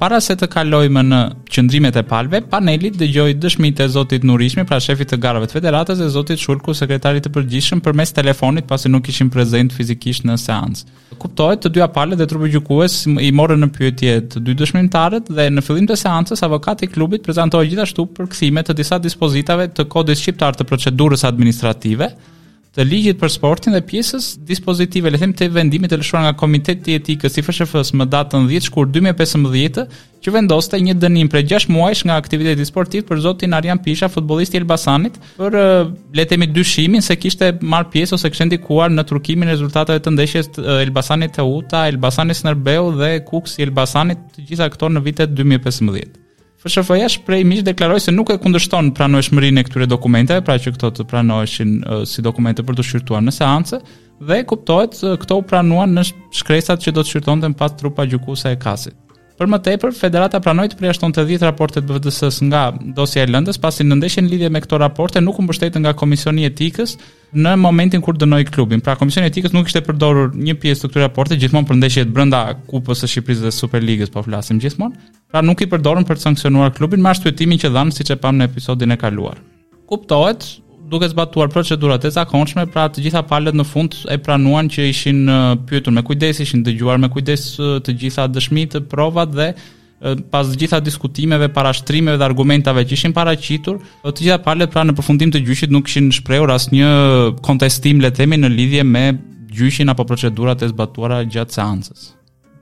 Para 0.01 0.17
se 0.21 0.33
të 0.37 0.47
kalojmë 0.53 1.03
në 1.05 1.19
qëndrimet 1.53 1.95
e 1.97 2.03
palëve, 2.05 2.39
paneli 2.49 2.89
dëgjoi 2.93 3.35
dëshmitë 3.41 3.85
e 3.85 3.89
Zotit 3.93 4.25
Nurishmi, 4.25 4.65
pra 4.69 4.77
shefit 4.81 5.09
të 5.13 5.17
garave 5.21 5.45
të 5.49 5.57
federatës 5.59 6.01
dhe 6.01 6.07
Zotit 6.15 6.41
Shulku, 6.41 6.73
sekretarit 6.77 7.25
të 7.25 7.31
përgjithshëm 7.37 7.81
përmes 7.85 8.13
telefonit, 8.17 8.65
pasi 8.69 8.89
nuk 8.93 9.09
ishin 9.13 9.29
prezent 9.33 9.73
fizikisht 9.77 10.25
në 10.29 10.37
seancë. 10.41 10.93
Kuptohet 11.21 11.65
të 11.65 11.71
dyja 11.77 11.89
palët 11.93 12.21
dhe 12.21 12.29
trupë 12.29 12.49
gjukues, 12.55 12.97
i 13.25 13.29
morën 13.33 13.61
në 13.65 13.69
pyetje 13.77 14.15
të 14.35 14.41
dy 14.45 14.57
dëshmitarët 14.61 15.29
dhe 15.37 15.47
në 15.53 15.65
fillim 15.65 15.89
të 15.89 15.97
seancës 16.01 16.45
avokati 16.49 16.85
i 16.89 16.93
klubit 16.97 17.25
prezantoi 17.25 17.65
gjithashtu 17.73 18.05
përkthime 18.21 18.65
të 18.69 18.77
disa 18.81 19.01
dispozitave 19.05 19.69
të 19.73 19.85
Kodit 19.89 20.21
shqiptar 20.21 20.57
të 20.61 20.69
procedurës 20.69 21.25
administrative, 21.29 22.13
të 22.77 22.83
ligjit 22.85 23.17
për 23.17 23.31
sportin 23.33 23.73
dhe 23.73 23.81
pjesës 23.89 24.25
dispozitive 24.45 25.09
le 25.09 25.17
them 25.17 25.31
të 25.33 25.47
vendimit 25.55 25.89
të 25.89 25.97
lëshuar 25.97 26.21
nga 26.27 26.35
komiteti 26.37 26.93
i 26.93 26.97
etikës 26.99 27.39
i 27.39 27.41
FSHF-s 27.43 27.95
më 27.97 28.05
datën 28.13 28.43
10 28.51 28.67
shkur 28.67 28.91
2015 28.93 29.79
që 30.21 30.33
vendoste 30.35 30.77
një 30.85 30.93
dënim 31.01 31.31
për 31.33 31.47
6 31.53 31.65
muajsh 31.73 32.03
nga 32.05 32.17
aktiviteti 32.21 32.67
sportiv 32.69 33.07
për 33.09 33.23
zotin 33.25 33.57
Arjan 33.57 33.81
Pisha 33.85 34.09
futbollisti 34.13 34.59
i 34.59 34.61
Elbasanit 34.61 35.17
për 35.39 35.57
le 36.19 36.27
themi 36.29 36.49
dyshimin 36.53 37.01
se 37.07 37.17
kishte 37.17 37.49
marr 37.73 37.89
pjesë 37.93 38.17
ose 38.19 38.31
kishte 38.33 38.49
ndikuar 38.51 38.93
në 38.93 39.07
turkimin 39.09 39.49
e 39.49 39.55
rezultateve 39.57 40.03
të 40.05 40.13
ndeshjes 40.13 40.53
Elbasani 40.83 41.31
Teuta, 41.33 41.87
Elbasani 41.89 42.37
Snerbeu 42.37 42.93
dhe 43.01 43.11
Kuksi 43.25 43.65
Elbasanit 43.65 44.21
të 44.37 44.47
gjitha 44.51 44.69
këto 44.75 44.93
në 44.93 45.05
vitet 45.09 45.33
2015. 45.37 46.25
PSFA-ja 46.67 47.07
shpreh 47.11 47.43
miq 47.47 47.63
deklaroi 47.65 47.99
se 48.03 48.11
nuk 48.15 48.31
e 48.33 48.37
kundërshton 48.43 48.91
pranueshmërinë 48.97 49.61
e 49.61 49.67
këtyre 49.67 49.87
dokumenteve, 49.89 50.43
pra 50.47 50.57
që 50.61 50.73
këto 50.75 50.91
të 50.99 51.05
pranoheshin 51.11 51.73
uh, 51.83 52.03
si 52.07 52.23
dokumente 52.25 52.65
për 52.67 52.79
të 52.79 52.87
shqyrtuar 52.89 53.23
në 53.25 53.33
seancë 53.37 53.81
dhe 54.31 54.39
kuptohet 54.49 54.97
uh, 55.05 55.15
këto 55.21 55.39
u 55.39 55.43
pranuan 55.47 55.93
në 55.97 56.07
shkresat 56.41 56.83
që 56.85 56.95
do 56.97 57.05
të 57.05 57.13
shqyrtonte 57.13 57.53
pas 57.59 57.75
trupa 57.79 58.07
gjykuese 58.09 58.55
e 58.55 58.59
kasit. 58.59 58.97
Për 59.37 59.49
më 59.53 59.57
tepër, 59.67 59.91
Federata 59.93 60.39
pranoi 60.41 60.65
të 60.71 60.79
përjashton 60.79 61.11
të 61.13 61.23
dhjetë 61.29 61.45
raportet 61.45 61.83
e 61.83 61.85
bds 62.01 62.39
nga 62.47 62.61
dosja 62.97 63.21
e 63.21 63.29
lëndës, 63.29 63.59
pasi 63.61 63.85
në 63.85 63.99
ndeshjen 63.99 64.29
lidhje 64.31 64.49
me 64.49 64.61
këto 64.63 64.79
raporte 64.81 65.21
nuk 65.21 65.37
u 65.37 65.45
mbështetën 65.45 65.83
nga 65.85 65.91
Komisioni 65.99 66.41
i 66.41 66.47
Etikës 66.49 66.95
në 67.37 67.53
momentin 67.61 68.01
kur 68.01 68.17
dënoi 68.17 68.47
klubin. 68.49 68.81
Pra 68.81 68.95
Komisioni 68.97 69.29
i 69.29 69.33
Etikës 69.33 69.53
nuk 69.53 69.69
kishte 69.69 69.83
përdorur 69.85 70.33
një 70.33 70.57
pjesë 70.63 70.83
të 70.83 70.89
këtyre 70.89 71.05
raporte 71.05 71.37
gjithmonë 71.37 71.69
për 71.69 71.79
ndeshjet 71.83 72.13
brenda 72.17 72.41
Kupës 72.71 73.03
së 73.05 73.11
Shqipërisë 73.13 73.45
dhe 73.45 73.53
Superligës, 73.59 74.13
po 74.17 74.25
flasim 74.25 74.57
gjithmonë. 74.63 74.97
Pra 75.29 75.45
nuk 75.45 75.61
i 75.61 75.69
përdorën 75.75 76.09
për 76.09 76.17
të 76.17 76.27
sankcionuar 76.31 76.73
klubin 76.73 77.05
me 77.05 77.13
arsyetimin 77.13 77.61
që 77.61 77.75
dhanë 77.77 77.97
siç 77.99 78.15
e 78.17 78.23
pam 78.25 78.41
në 78.41 78.49
episodin 78.49 78.97
e 78.97 78.97
kaluar. 78.97 79.37
Kuptohet, 79.87 80.49
duke 80.87 81.05
zbatuar 81.09 81.47
procedurat 81.47 82.03
e 82.05 82.11
zakonshme, 82.13 82.65
pra 82.71 82.87
të 82.89 83.03
gjitha 83.07 83.21
palët 83.27 83.55
në 83.59 83.65
fund 83.67 83.95
e 84.13 84.17
pranuan 84.23 84.69
që 84.71 84.85
ishin 84.89 85.25
pyetur 85.67 85.93
me 85.95 86.03
kujdes, 86.07 86.39
ishin 86.45 86.63
dëgjuar 86.65 86.99
me 87.01 87.09
kujdes 87.11 87.45
të 87.85 87.95
gjitha 88.03 88.27
dëshmitë, 88.31 88.79
të 88.79 88.91
provat 88.91 89.33
dhe 89.35 89.49
pas 90.31 90.49
gjitha 90.61 90.79
diskutimeve, 90.85 91.47
parashtrimeve 91.55 92.19
dhe 92.21 92.25
argumentave 92.29 92.83
që 92.87 92.97
ishin 92.99 93.15
paraqitur, 93.17 93.79
të 94.05 94.17
gjitha 94.21 94.37
palët 94.45 94.71
pra 94.73 94.85
në 94.85 94.93
përfundim 94.99 95.31
të 95.33 95.41
gjyqit 95.47 95.73
nuk 95.73 95.87
kishin 95.89 96.11
shprehur 96.19 96.53
asnjë 96.53 96.91
kontestim 97.47 98.01
le 98.03 98.11
të 98.13 98.21
themi 98.21 98.37
në 98.43 98.51
lidhje 98.55 98.83
me 98.91 99.05
gjyqin 99.57 99.89
apo 99.89 100.05
procedurat 100.05 100.61
e 100.61 100.69
zbatuara 100.71 101.23
gjatë 101.25 101.57
seancës. 101.57 102.13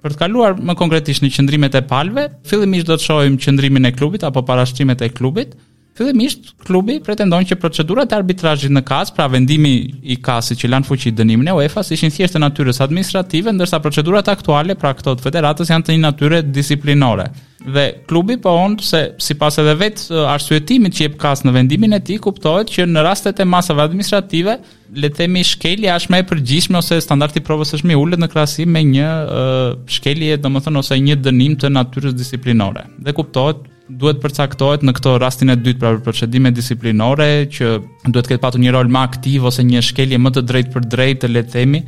Për 0.06 0.14
të 0.14 0.20
kaluar 0.22 0.54
më 0.62 0.76
konkretisht 0.80 1.24
në 1.26 1.32
qëndrimet 1.36 1.74
e 1.80 1.84
palëve, 1.92 2.28
fillimisht 2.48 2.88
do 2.88 2.94
të 2.96 3.04
shohim 3.08 3.40
qëndrimin 3.42 3.90
e 3.90 3.92
klubit 3.98 4.24
apo 4.24 4.44
parashtrimet 4.48 5.02
e 5.02 5.10
klubit, 5.18 5.56
Fillimisht 5.96 6.50
klubi 6.68 6.98
pretendon 7.00 7.46
që 7.48 7.56
procedurat 7.62 8.12
e 8.12 8.16
arbitrazhit 8.18 8.72
në 8.76 8.82
kas, 8.84 9.14
pra 9.16 9.30
vendimi 9.32 9.70
i 10.12 10.18
kasit 10.26 10.60
që 10.60 10.68
lan 10.74 10.84
fuqi 10.84 11.14
dënimin 11.16 11.48
e 11.48 11.54
UEFA-s, 11.56 11.94
ishin 11.96 12.12
thjesht 12.12 12.36
të 12.36 12.42
natyrës 12.44 12.82
administrative, 12.84 13.54
ndërsa 13.56 13.80
procedurat 13.80 14.28
aktuale 14.34 14.76
pra 14.76 14.92
këto 14.98 15.14
të 15.16 15.24
federatës 15.30 15.70
janë 15.72 15.88
të 15.88 15.94
një 15.96 16.02
natyre 16.04 16.42
disiplinore. 16.44 17.30
Dhe 17.66 17.86
klubi 18.12 18.36
po 18.44 18.52
on 18.66 18.76
se 18.86 19.00
sipas 19.24 19.56
edhe 19.64 19.72
vetë 19.80 20.20
arsyetimit 20.34 20.98
që 21.00 21.08
jep 21.08 21.16
kas 21.24 21.46
në 21.48 21.54
vendimin 21.62 21.96
e 21.98 22.02
tij, 22.10 22.20
kuptohet 22.28 22.74
që 22.76 22.90
në 22.92 23.06
rastet 23.08 23.40
e 23.42 23.46
masave 23.50 23.86
administrative, 23.88 24.58
le 24.96 25.10
të 25.14 25.22
themi 25.22 25.46
shkelja 25.48 25.96
është 26.02 26.12
më 26.14 26.20
e 26.20 26.26
përgjithshme 26.34 26.78
ose 26.82 26.98
standardi 27.06 27.40
provës 27.48 27.72
është 27.80 27.88
më 27.90 27.98
ulët 28.04 28.22
në 28.26 28.30
krahasim 28.36 28.76
me 28.76 28.84
një 28.92 29.10
uh, 29.22 29.70
shkelje, 29.96 30.38
domethënë 30.44 30.84
ose 30.84 31.00
një 31.08 31.18
dënim 31.26 31.56
të 31.64 31.72
natyrës 31.72 32.18
disiplinore. 32.20 32.84
Dhe 33.08 33.16
kuptohet 33.18 33.64
duhet 33.90 34.20
përcaktohet 34.22 34.84
në 34.88 34.94
këtë 34.98 35.12
rastin 35.22 35.52
e 35.54 35.58
dytë 35.60 35.80
pra 35.82 35.92
për 35.96 36.00
procedime 36.08 36.52
disiplinore 36.56 37.28
që 37.54 37.68
duhet 38.08 38.26
të 38.26 38.30
ketë 38.34 38.42
patur 38.42 38.62
një 38.64 38.72
rol 38.74 38.90
më 38.92 39.04
aktiv 39.06 39.46
ose 39.52 39.66
një 39.66 39.84
shkelje 39.86 40.18
më 40.22 40.32
të 40.38 40.44
drejtë 40.50 40.74
për 40.74 40.88
drejtë 40.96 41.22
të 41.26 41.32
le 41.34 41.44
të 41.46 41.54
themi 41.58 41.84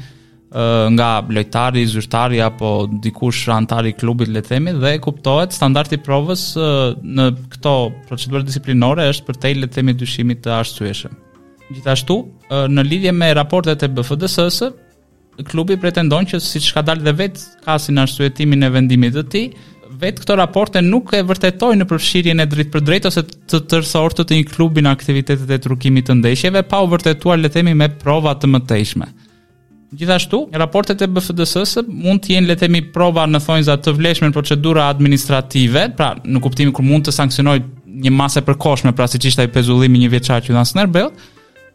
nga 0.95 1.07
lojtari, 1.27 1.81
zyrtari 1.91 2.37
apo 2.41 2.69
dikush 3.03 3.49
antar 3.51 3.85
i 3.85 3.91
klubit 3.97 4.29
le 4.31 4.39
të 4.45 4.53
themi 4.53 4.71
dhe 4.79 4.93
kuptohet 5.03 5.51
standardi 5.55 5.97
provës 5.99 6.45
në 6.55 7.25
këto 7.55 7.73
procedurë 8.07 8.47
disiplinore 8.47 9.09
është 9.11 9.27
për 9.27 9.39
te 9.43 9.51
le 9.57 9.67
të 9.69 9.79
themi 9.81 9.95
dyshimit 9.99 10.39
të 10.45 10.53
arsyeshëm. 10.61 11.17
Gjithashtu, 11.73 12.15
në 12.73 12.83
lidhje 12.87 13.11
me 13.11 13.33
raportet 13.35 13.81
e 13.83 13.89
BFDSS, 13.91 14.61
klubi 15.51 15.75
pretendon 15.77 16.25
që 16.29 16.39
siç 16.41 16.69
ka 16.73 16.85
dalë 16.87 17.03
dhe 17.09 17.15
vetë 17.25 17.63
kasin 17.67 17.99
arsyetimin 18.05 18.63
e 18.65 18.69
vendimit 18.77 19.17
të 19.19 19.25
tij, 19.33 19.49
vetë 20.01 20.23
këto 20.23 20.35
raporte 20.37 20.81
nuk 20.83 21.13
e 21.17 21.21
vërtetojnë 21.25 21.81
në 21.81 21.87
përfshirjen 21.89 22.41
e 22.43 22.47
drejtë 22.51 22.73
për 22.75 22.83
drejtë 22.87 23.09
ose 23.11 23.23
të 23.31 23.61
tërësor 23.71 24.15
të, 24.17 24.25
të 24.29 24.37
një 24.39 24.47
klubi 24.51 24.83
në 24.85 24.91
aktivitetet 24.93 25.53
e 25.53 25.59
trukimit 25.63 26.09
të 26.09 26.17
ndeshjeve 26.21 26.63
pa 26.71 26.81
u 26.85 26.89
vërtetuar 26.91 27.39
le 27.41 27.49
themi 27.53 27.73
me 27.77 27.89
prova 28.01 28.35
të 28.37 28.49
mëtejshme. 28.55 29.07
Gjithashtu, 29.97 30.41
raportet 30.59 30.99
e 31.01 31.07
bfds 31.07 31.77
mund 31.87 32.23
të 32.25 32.33
jenë 32.35 32.49
le 32.49 32.55
të 32.59 32.65
themi 32.65 32.81
prova 32.93 33.23
në 33.31 33.39
thonjza 33.45 33.77
të 33.79 33.93
vleshme 33.97 34.29
në 34.29 34.35
procedura 34.35 34.89
administrative, 34.91 35.85
pra 35.97 36.11
në 36.23 36.41
kuptimin 36.43 36.75
kur 36.75 36.83
mund 36.85 37.07
të 37.07 37.15
sankcionoj 37.15 37.55
një 38.05 38.11
masë 38.13 38.43
përkohshme, 38.49 38.91
pra 38.93 39.07
siç 39.07 39.29
ishte 39.31 39.45
ai 39.45 39.51
pezullimi 39.55 40.01
një 40.03 40.11
vjeçar 40.17 40.43
që 40.43 40.53
dhan 40.57 40.67
Snerbelt, 40.67 41.23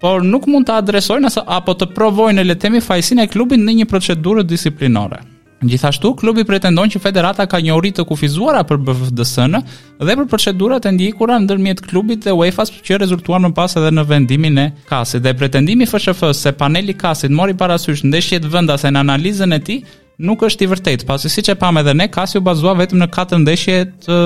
por 0.04 0.22
nuk 0.26 0.46
mund 0.50 0.68
të 0.68 0.76
adresojnë 0.82 1.32
apo 1.46 1.74
të 1.80 1.88
provojnë 1.96 2.44
le 2.44 2.58
të 2.58 2.66
themi 2.66 3.24
e 3.24 3.30
klubit 3.32 3.58
në 3.64 3.80
një 3.80 3.88
procedurë 3.90 4.44
disiplinore. 4.50 5.22
Gjithashtu, 5.62 6.11
klubi 6.19 6.42
pretendon 6.45 6.90
që 6.90 6.99
federata 7.04 7.45
ka 7.47 7.61
një 7.62 7.76
të 7.97 8.04
kufizuara 8.09 8.62
për 8.66 8.78
BFDS-në 8.83 9.61
dhe 10.00 10.14
për 10.19 10.26
procedurat 10.31 10.87
e 10.87 10.90
ndjekura 10.92 11.37
ndërmjet 11.45 11.83
klubit 11.87 12.25
dhe 12.25 12.33
UEFA-s 12.35 12.73
që 12.83 12.99
rezultuan 12.99 13.42
më 13.47 13.52
pas 13.54 13.76
edhe 13.76 13.92
në 13.95 14.04
vendimin 14.09 14.59
e 14.59 14.66
kasit. 14.88 15.23
Dhe 15.23 15.35
pretendimi 15.38 15.87
fëshëfës 15.87 16.40
se 16.45 16.52
paneli 16.59 16.95
kasit 16.99 17.31
mori 17.31 17.54
parasysh 17.54 18.02
ndeshjet 18.04 18.49
vendase 18.52 18.90
në 18.90 19.04
analizën 19.04 19.54
e 19.54 19.59
tij 19.62 19.78
nuk 20.19 20.42
është 20.45 20.64
i 20.64 20.69
vërtet, 20.73 21.07
pasi 21.07 21.31
si 21.31 21.45
që 21.47 21.54
pame 21.59 21.83
dhe 21.83 21.95
ne, 21.95 22.09
Kasi 22.11 22.38
u 22.38 22.42
bazua 22.47 22.75
vetëm 22.78 22.99
në 23.00 23.09
4 23.14 23.38
ndeshje 23.45 23.78
të 24.07 24.19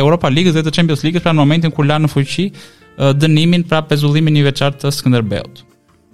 Europa 0.00 0.28
Ligës 0.30 0.54
dhe 0.58 0.66
të 0.66 0.74
Champions 0.76 1.06
Ligës 1.06 1.22
pra 1.24 1.32
në 1.32 1.40
momentin 1.42 1.70
kur 1.74 1.86
la 1.86 1.98
në 1.98 2.10
fuqi 2.12 2.50
dënimin 3.22 3.64
pra 3.70 3.82
pezullimin 3.86 4.36
i 4.42 4.44
veçartë 4.46 4.82
të 4.84 4.94
Skënderbeut 4.98 5.64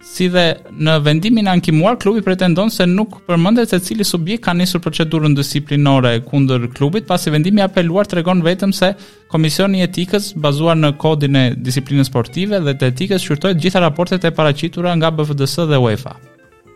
si 0.03 0.27
dhe 0.35 0.43
në 0.83 0.97
vendimin 1.07 1.47
ankimuar 1.49 1.95
klubi 2.03 2.25
pretendon 2.27 2.71
se 2.75 2.85
nuk 2.91 3.21
përmendet 3.29 3.71
se 3.71 3.79
cili 3.87 4.05
subjekt 4.05 4.43
ka 4.45 4.55
nisur 4.55 4.83
procedurën 4.83 5.35
disiplinore 5.37 6.17
kundër 6.27 6.67
klubit, 6.75 7.07
pasi 7.07 7.31
vendimi 7.31 7.63
i 7.63 7.67
apeluar 7.67 8.07
tregon 8.11 8.43
vetëm 8.45 8.75
se 8.75 8.93
Komisioni 9.33 9.79
i 9.81 9.87
Etikës, 9.87 10.33
bazuar 10.37 10.77
në 10.77 10.91
kodin 11.01 11.37
e 11.39 11.45
disiplinës 11.57 12.11
sportive 12.11 12.59
dhe 12.61 12.75
të 12.77 12.91
etikës, 12.93 13.23
shqyrtoi 13.25 13.55
të 13.55 13.63
gjitha 13.63 13.81
raportet 13.81 14.27
e 14.29 14.33
paraqitura 14.37 14.93
nga 14.99 15.09
BFDS 15.11 15.55
dhe 15.71 15.79
UEFA. 15.81 16.13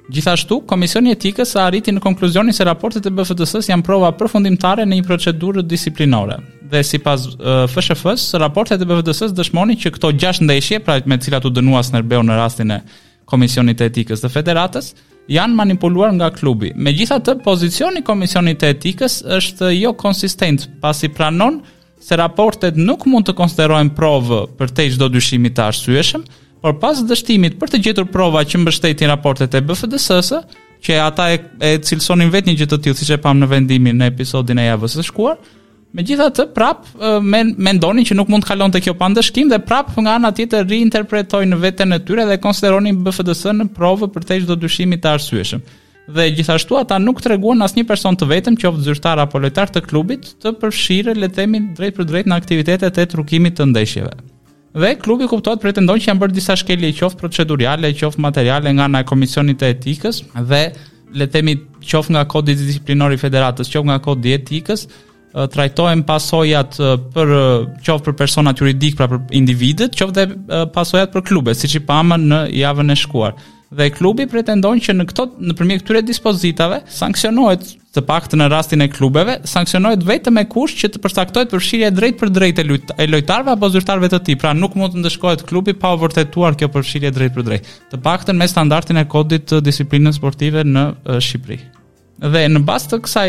Gjithashtu, 0.09 0.63
Komisioni 0.71 1.11
i 1.11 1.17
Etikës 1.19 1.53
a 1.59 1.67
arriti 1.67 1.93
në 1.93 2.01
konkluzionin 2.01 2.55
se 2.57 2.65
raportet 2.65 3.05
e 3.05 3.13
BFDS-s 3.13 3.69
janë 3.69 3.85
prova 3.85 4.13
përfundimtare 4.17 4.87
në 4.89 5.01
një 5.03 5.07
procedurë 5.11 5.67
disiplinore. 5.69 6.39
Dhe 6.71 6.81
sipas 6.87 7.27
FSHF-s, 7.43 8.39
raportet 8.41 8.81
e 8.81 8.89
BFDS-s 8.89 9.37
dëshmonin 9.37 9.77
që 9.83 9.93
këto 9.99 10.15
6 10.17 10.47
ndeshje, 10.47 10.81
pra 10.87 10.97
me 11.05 11.19
të 11.19 11.29
cilat 11.29 11.45
u 11.51 11.53
dënuas 11.53 11.93
Nerbeu 11.93 12.25
në 12.25 12.41
rastin 12.41 12.73
e 12.79 12.81
Komisionit 13.31 13.81
e 13.83 13.89
Etikës 13.91 14.23
të 14.23 14.31
Federatës 14.31 14.93
janë 15.35 15.57
manipuluar 15.59 16.13
nga 16.15 16.29
klubi. 16.31 16.71
Megjithatë, 16.87 17.37
pozicioni 17.45 18.03
i 18.03 18.07
Komisionit 18.07 18.61
të 18.63 18.71
Etikës 18.77 19.21
është 19.39 19.73
jo 19.81 19.93
konsistent, 19.99 20.69
pasi 20.85 21.11
pranon 21.11 21.61
se 22.07 22.19
raportet 22.21 22.79
nuk 22.79 23.07
mund 23.11 23.27
të 23.27 23.35
konsiderohen 23.41 23.91
provë 23.97 24.45
për 24.61 24.75
të 24.77 24.87
çdo 24.95 25.09
dyshimi 25.17 25.51
të 25.51 25.65
arsyeshëm, 25.73 26.27
por 26.63 26.79
pas 26.83 27.03
dështimit 27.09 27.59
për 27.61 27.73
të 27.75 27.83
gjetur 27.89 28.07
prova 28.15 28.45
që 28.47 28.63
mbështetin 28.63 29.11
raportet 29.11 29.55
e 29.59 29.63
BFDS-s, 29.67 30.41
që 30.87 30.99
ata 31.03 31.31
e, 31.35 31.41
e 31.67 31.71
cilësonin 31.83 32.31
vetë 32.31 32.51
një 32.53 32.59
gjë 32.61 32.69
të 32.71 32.79
tillë 32.85 33.01
siç 33.01 33.15
e 33.17 33.21
pam 33.25 33.39
në 33.43 33.49
vendimin 33.51 33.97
në 34.01 34.11
episodin 34.13 34.61
e 34.63 34.69
javës 34.69 34.95
së 35.01 35.05
shkuar, 35.09 35.39
Me 35.97 36.05
gjitha 36.05 36.27
të 36.37 36.45
prap, 36.53 36.83
me, 37.25 37.39
ndonin 37.73 38.05
që 38.05 38.15
nuk 38.19 38.29
mund 38.29 38.45
të 38.45 38.51
kalon 38.51 38.73
të 38.75 38.83
kjo 38.85 38.93
pandëshkim 39.01 39.49
dhe 39.49 39.59
prap 39.65 39.95
nga 39.97 40.19
nga 40.21 40.29
ti 40.37 40.45
të 40.53 40.59
reinterpretojnë 40.69 41.57
në 41.57 41.97
e 41.97 41.99
tyre 42.11 42.27
dhe 42.29 42.37
konsideronin 42.45 42.99
BFDS 43.07 43.47
në 43.57 43.69
provë 43.73 44.11
për 44.13 44.27
të 44.29 44.37
ishtë 44.43 44.51
do 44.51 44.57
dyshimit 44.67 45.01
të 45.07 45.15
arsueshëm. 45.17 45.63
Dhe 46.17 46.27
gjithashtu 46.37 46.77
ata 46.77 46.99
nuk 47.01 47.23
të 47.25 47.33
reguan 47.33 47.65
asë 47.65 47.79
një 47.81 47.87
person 47.89 48.13
të 48.21 48.29
vetëm 48.35 48.59
që 48.61 48.69
ofë 48.69 48.85
zyrtar 48.91 49.23
apo 49.25 49.41
lojtar 49.43 49.73
të 49.73 49.87
klubit 49.89 50.29
të 50.45 50.53
përshire 50.61 51.17
letemin 51.17 51.71
drejt 51.81 51.97
për 51.97 52.11
drejt 52.13 52.29
në 52.29 52.37
aktivitetet 52.43 53.01
e 53.01 53.09
trukimit 53.15 53.57
të 53.59 53.67
ndeshjeve. 53.73 54.13
Dhe 54.77 54.93
klubi 55.01 55.31
kuptohet 55.33 55.65
pretendon 55.65 55.97
që 55.97 56.13
janë 56.13 56.21
bërë 56.27 56.37
disa 56.43 56.59
shkelje 56.61 56.93
qoftë 57.01 57.25
procedurale, 57.25 57.95
qoftë 57.97 58.21
materiale 58.23 58.77
nga 58.77 58.85
ana 58.91 59.01
e 59.01 59.09
komisionit 59.09 59.65
të 59.65 59.73
etikës 59.79 60.21
dhe 60.53 60.63
le 61.17 61.31
qoftë 61.91 62.19
nga 62.19 62.27
kodi 62.29 62.59
disiplinor 62.61 63.17
i 63.17 63.25
federatës, 63.27 63.73
qoftë 63.73 63.89
nga 63.95 64.03
kodi 64.05 64.37
etikës, 64.37 64.87
trajtohen 65.53 66.05
pasojat 66.09 66.77
për 67.15 67.33
qoftë 67.85 68.07
për 68.09 68.17
personat 68.17 68.61
juridik, 68.61 68.97
pra 68.99 69.09
për 69.11 69.21
individët, 69.37 69.99
qoftë 69.99 70.25
dhe 70.25 70.61
pasojat 70.75 71.13
për 71.13 71.27
klube, 71.29 71.55
siç 71.57 71.77
i 71.79 71.85
pamë 71.85 72.19
në 72.25 72.39
javën 72.63 72.95
e 72.95 72.99
shkuar. 73.03 73.37
Dhe 73.77 73.89
klubi 73.91 74.29
pretendon 74.31 74.79
që 74.81 74.95
në 74.95 75.05
këto 75.11 75.25
nëpërmjet 75.43 75.81
këtyre 75.83 76.01
dispozitave 76.07 76.79
sanksionohet 76.95 77.65
të 77.97 78.03
paktën 78.07 78.39
në 78.39 78.47
rastin 78.53 78.85
e 78.85 78.87
klubeve, 78.93 79.39
sanksionohet 79.49 80.05
vetëm 80.07 80.37
me 80.39 80.45
kush 80.49 80.77
që 80.79 80.93
të 80.95 81.01
përcaktohet 81.03 81.51
përfshirja 81.51 81.91
drejt 81.97 82.17
për 82.21 82.31
drejtë 82.37 82.63
e 82.95 83.09
lojtarëve 83.11 83.53
apo 83.57 83.71
zyrtarëve 83.75 84.13
të 84.15 84.21
tij. 84.29 84.39
Pra 84.45 84.53
nuk 84.55 84.77
mund 84.79 84.95
të 84.95 85.03
ndëshkohet 85.03 85.43
klubi 85.49 85.75
pa 85.75 85.97
u 85.97 86.01
vërtetuar 86.05 86.55
kjo 86.61 86.69
përfshirje 86.77 87.11
drejt 87.17 87.35
për 87.35 87.47
drejtë, 87.51 87.75
të 87.91 88.01
paktën 88.07 88.39
me 88.39 88.47
standardin 88.49 89.03
e 89.03 89.05
kodit 89.11 89.49
të 89.51 89.59
disiplinës 89.67 90.21
sportive 90.23 90.63
në 90.65 90.87
Shqipëri. 91.19 91.59
Dhe 92.23 92.45
në 92.53 92.63
bazë 92.71 92.93
të 92.95 93.01
kësaj 93.05 93.29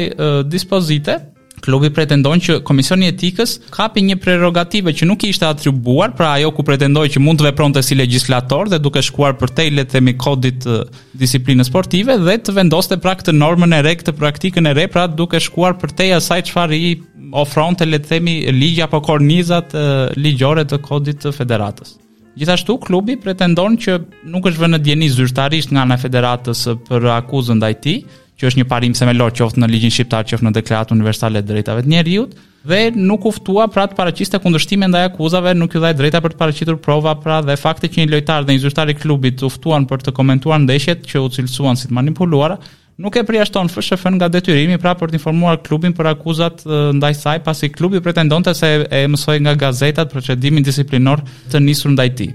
dispozite, 0.53 1.17
klubi 1.63 1.89
pretendon 1.93 2.39
që 2.43 2.57
komisioni 2.67 3.07
etikës 3.11 3.55
kapi 3.73 4.03
një 4.05 4.17
prerogative 4.21 4.93
që 4.95 5.07
nuk 5.09 5.25
i 5.27 5.31
ishte 5.33 5.47
atribuar, 5.47 6.13
pra 6.17 6.33
ajo 6.37 6.51
ku 6.55 6.65
pretendoi 6.67 7.07
që 7.13 7.21
mund 7.23 7.41
të 7.41 7.47
vepronte 7.49 7.81
si 7.83 7.97
legjislator 7.97 8.69
dhe 8.71 8.79
duke 8.83 9.01
shkuar 9.03 9.37
përtej 9.39 9.71
le 9.73 9.85
të 9.85 9.95
themi 9.97 10.13
kodit 10.21 10.61
të 10.65 10.77
disiplinës 11.23 11.69
sportive 11.71 12.17
dhe 12.21 12.37
të 12.39 12.53
vendoste 12.57 12.99
pra 13.01 13.15
këtë 13.19 13.33
normën 13.37 13.75
e 13.79 13.83
re, 13.87 13.95
këtë 13.99 14.13
praktikën 14.19 14.69
e 14.71 14.75
re, 14.77 14.87
pra 14.93 15.07
duke 15.07 15.41
shkuar 15.41 15.77
përtej 15.81 16.11
asaj 16.19 16.45
çfarë 16.51 16.77
i 16.77 16.93
ofronte 17.41 17.85
le 17.89 17.99
të 18.01 18.11
themi 18.13 18.37
ligji 18.53 18.83
apo 18.85 19.01
kornizat 19.05 19.73
e, 19.75 19.79
ligjore 20.17 20.63
të 20.69 20.77
kodit 20.85 21.23
të 21.25 21.33
federatës. 21.35 21.97
Gjithashtu 22.37 22.75
klubi 22.77 23.15
pretendon 23.17 23.75
që 23.81 23.95
nuk 24.29 24.45
është 24.51 24.61
vënë 24.61 24.79
dieni 24.85 25.07
zyrtarisht 25.09 25.71
nga 25.73 25.81
ana 25.87 25.97
e 25.97 26.03
federatës 26.03 26.67
për 26.85 27.07
akuzën 27.17 27.57
ndaj 27.57 27.73
tij, 27.81 28.03
që 28.37 28.47
është 28.51 28.59
një 28.61 28.65
parim 28.69 28.93
se 28.93 29.05
me 29.09 29.15
lorë 29.17 29.35
qoftë 29.39 29.61
në 29.63 29.69
ligjin 29.71 29.93
shqiptar 29.93 30.25
qoftë 30.29 30.45
në 30.45 30.51
deklaratë 30.59 30.93
universale 30.93 31.41
të 31.41 31.49
drejtave 31.49 31.83
të 31.85 31.89
njeriut, 31.89 32.33
dhe 32.69 32.79
nuk 32.93 33.25
uftua 33.29 33.65
pra 33.73 33.87
të 33.89 33.97
paraqiste 33.97 34.37
kundërshtime 34.43 34.89
ndaj 34.91 35.07
akuzave, 35.11 35.55
nuk 35.57 35.73
ju 35.73 35.81
dha 35.81 35.91
drejta 35.97 36.21
për 36.23 36.35
të 36.35 36.39
paraqitur 36.41 36.77
prova 36.85 37.15
pra 37.19 37.39
dhe 37.47 37.55
fakti 37.57 37.89
që 37.93 38.03
një 38.03 38.11
lojtar 38.13 38.45
dhe 38.47 38.57
një 38.57 38.63
zyrtar 38.67 38.91
i 38.93 38.97
klubit 39.01 39.41
uftuan 39.47 39.87
për 39.89 40.05
të 40.07 40.13
komentuar 40.19 40.59
ndeshjet 40.67 41.07
që 41.09 41.21
u 41.23 41.31
cilësuan 41.33 41.79
si 41.79 41.89
të 41.89 41.97
manipuluara, 41.97 42.59
nuk 43.01 43.17
e 43.17 43.23
përjashton 43.29 43.71
FSHF-n 43.73 44.19
nga 44.19 44.29
detyrimi 44.33 44.77
pra 44.81 44.93
për 44.99 45.13
të 45.13 45.17
informuar 45.17 45.57
klubin 45.65 45.95
për 45.97 46.11
akuzat 46.13 46.61
ndaj 46.99 47.13
saj 47.23 47.39
pasi 47.45 47.71
klubi 47.73 48.01
pretendonte 48.05 48.53
se 48.57 48.69
e 48.89 49.01
mësoi 49.09 49.39
nga 49.45 49.55
gazetat 49.65 50.13
procedimin 50.13 50.65
disiplinor 50.65 51.25
të 51.49 51.61
nisur 51.63 51.93
ndaj 51.95 52.09
tij. 52.21 52.31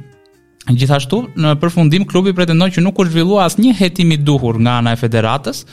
Gjithashtu, 0.73 1.25
në 1.43 1.57
përfundim 1.63 2.05
klubi 2.11 2.31
pretendon 2.35 2.71
që 2.71 2.83
nuk 2.87 2.99
u 3.03 3.07
zhvillua 3.11 3.47
asnjë 3.51 3.75
hetim 3.83 4.13
i 4.15 4.19
duhur 4.23 4.61
nga 4.63 4.77
ana 4.81 4.93
e 4.95 5.01
federatës, 5.01 5.65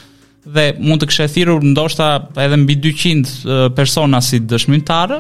dhe 0.53 0.65
mund 0.79 1.01
të 1.03 1.09
kishte 1.09 1.27
thirrur 1.33 1.63
ndoshta 1.65 2.07
edhe 2.41 2.57
mbi 2.63 2.75
200 2.81 3.29
uh, 3.29 3.61
persona 3.75 4.19
si 4.23 4.39
dëshmitarë, 4.41 5.19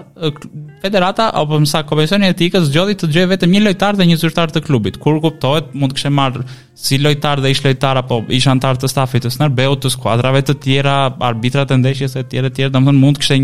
federata 0.81 1.29
apo 1.39 1.59
më 1.61 1.69
sa 1.69 1.81
komisioni 1.87 2.29
etikës 2.31 2.69
zgjodhi 2.71 2.95
të 3.01 3.09
gjej 3.13 3.27
vetëm 3.33 3.53
një 3.53 3.63
lojtar 3.67 3.99
dhe 3.99 4.07
një 4.09 4.19
zyrtar 4.21 4.53
të 4.55 4.63
klubit. 4.67 4.99
Kur 5.01 5.19
kuptohet, 5.23 5.71
mund 5.73 5.93
të 5.93 5.99
kishte 6.01 6.13
marr 6.15 6.43
si 6.79 6.99
lojtar 7.01 7.41
dhe 7.43 7.53
ish 7.55 7.63
lojtar 7.65 7.99
apo 8.01 8.21
ish 8.39 8.49
antar 8.51 8.79
të 8.79 8.91
stafit 8.91 9.27
të 9.27 9.33
Snarbeut, 9.35 9.81
të 9.83 9.93
skuadrave 9.95 10.41
të 10.47 10.57
tjera, 10.63 10.97
arbitra 11.29 11.65
të 11.69 11.79
ndeshjes 11.83 12.15
e 12.21 12.25
tjera 12.31 12.49
të 12.51 12.61
tjera, 12.61 12.73
domethënë 12.77 13.03
mund 13.03 13.19
të 13.19 13.25
kishte 13.25 13.41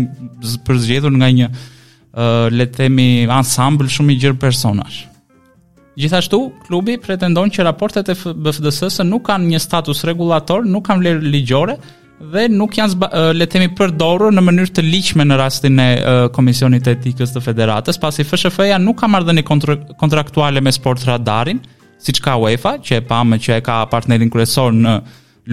përzgjedhur 0.66 1.12
nga 1.20 1.32
një 1.40 1.50
uh, 1.52 2.46
le 2.54 2.68
të 2.70 2.80
themi 2.86 3.10
ansambël 3.36 3.90
shumë 3.92 4.16
i 4.16 4.22
gjerë 4.24 4.40
personash. 4.46 5.04
Gjithashtu, 5.96 6.38
klubi 6.66 6.98
pretendon 7.00 7.48
që 7.54 7.64
raportet 7.64 8.10
e 8.12 8.14
BFDS-së 8.36 9.04
nuk 9.08 9.22
kanë 9.30 9.48
një 9.54 9.60
status 9.64 10.02
regulator, 10.04 10.66
nuk 10.68 10.84
kanë 10.90 11.00
vlerë 11.02 11.30
ligjore 11.34 11.76
dhe 12.32 12.46
nuk 12.48 12.76
janë 12.78 12.96
uh, 13.04 13.30
le 13.36 13.44
të 13.44 13.58
themi 13.58 13.70
përdorur 13.76 14.32
në 14.32 14.42
mënyrë 14.44 14.72
të 14.78 14.84
ligjshme 14.84 15.24
në 15.26 15.36
rastin 15.40 15.80
e 15.82 15.88
uh, 15.96 16.20
Komisionit 16.32 16.84
të 16.86 16.94
Etikës 16.96 17.32
të 17.34 17.42
Federatës, 17.44 17.98
pasi 18.00 18.24
FSF-ja 18.24 18.78
nuk 18.80 19.00
ka 19.02 19.08
marrë 19.12 19.28
dhënë 19.30 19.44
kontraktuale 20.00 20.62
me 20.64 20.72
Sport 20.72 21.04
Radarin, 21.08 21.60
siç 22.00 22.20
ka 22.24 22.36
UEFA, 22.44 22.76
që 22.84 23.00
e 23.00 23.04
pamë 23.10 23.40
që 23.44 23.58
e 23.58 23.64
ka 23.68 23.82
partnerin 23.92 24.32
kryesor 24.32 24.72
në 24.76 24.94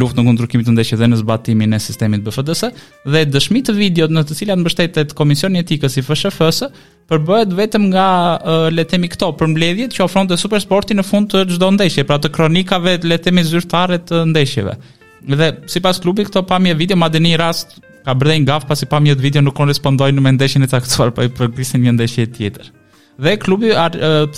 luftë 0.01 0.19
në 0.21 0.25
kundërkimit 0.25 0.67
të 0.67 0.73
ndeshjeve 0.73 1.03
dhe 1.03 1.09
në 1.11 1.19
zbatimin 1.21 1.75
e 1.77 1.79
sistemit 1.81 2.23
BFDS 2.25 2.63
dhe 3.13 3.23
dëshmi 3.29 3.61
të 3.67 3.75
videot 3.77 4.13
në 4.15 4.23
të 4.29 4.37
cilat 4.39 4.59
mbështetet 4.61 5.13
Komisioni 5.17 5.61
Etikës 5.61 5.99
i 5.99 6.03
FSHF-s 6.05 6.69
përbëhet 7.11 7.53
vetëm 7.57 7.89
nga 7.91 8.07
uh, 8.37 8.67
le 8.73 8.83
të 8.85 8.95
themi 8.95 9.11
këto 9.13 9.29
përmbledhjet 9.41 9.93
që 9.95 10.05
ofronte 10.07 10.37
Supersporti 10.39 10.97
në 10.97 11.05
fund 11.05 11.29
të 11.31 11.45
çdo 11.51 11.69
ndeshje, 11.75 12.05
pra 12.09 12.17
të 12.23 12.33
kronikave 12.35 12.97
le 13.03 13.17
të 13.19 13.27
themi 13.27 13.43
zyrtare 13.45 13.99
të 14.07 14.23
ndeshjeve. 14.31 14.77
Dhe 15.23 15.49
sipas 15.71 16.01
klubit 16.03 16.31
këto 16.31 16.45
pamje 16.49 16.73
video 16.79 16.97
madje 16.99 17.21
në 17.23 17.35
rast 17.39 17.77
ka 18.03 18.15
bërë 18.17 18.39
një 18.39 18.47
gaf 18.49 18.65
pasi 18.67 18.87
pamjet 18.91 19.19
video 19.23 19.43
nuk 19.45 19.55
korrespondojnë 19.55 20.21
me 20.23 20.33
ndeshjen 20.35 20.65
e 20.65 20.71
caktuar, 20.73 21.13
po 21.15 21.23
i 21.27 21.31
përgjisin 21.31 21.85
një 21.85 21.93
ndeshje 21.97 22.27
tjetër 22.35 22.71
dhe 23.17 23.35
klubi 23.37 23.69
uh, 23.71 23.91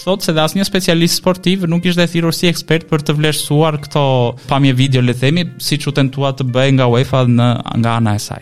thot 0.04 0.22
se 0.26 0.34
dhe 0.36 0.42
asnjë 0.44 0.66
specialist 0.68 1.22
sportiv 1.22 1.64
nuk 1.70 1.86
ishte 1.88 2.04
e 2.04 2.10
thirrur 2.12 2.36
si 2.36 2.50
ekspert 2.50 2.88
për 2.90 3.04
të 3.08 3.16
vlerësuar 3.18 3.78
këto 3.86 4.04
pamje 4.50 4.74
video 4.76 5.02
le 5.04 5.16
të 5.16 5.22
themi, 5.24 5.46
siç 5.64 5.88
u 5.88 5.96
tentua 5.96 6.34
të 6.36 6.50
bëjë 6.52 6.76
nga 6.80 6.90
UEFA 6.92 7.24
në 7.30 7.48
nga 7.82 7.96
ana 8.02 8.16
e 8.16 8.20
saj. 8.24 8.42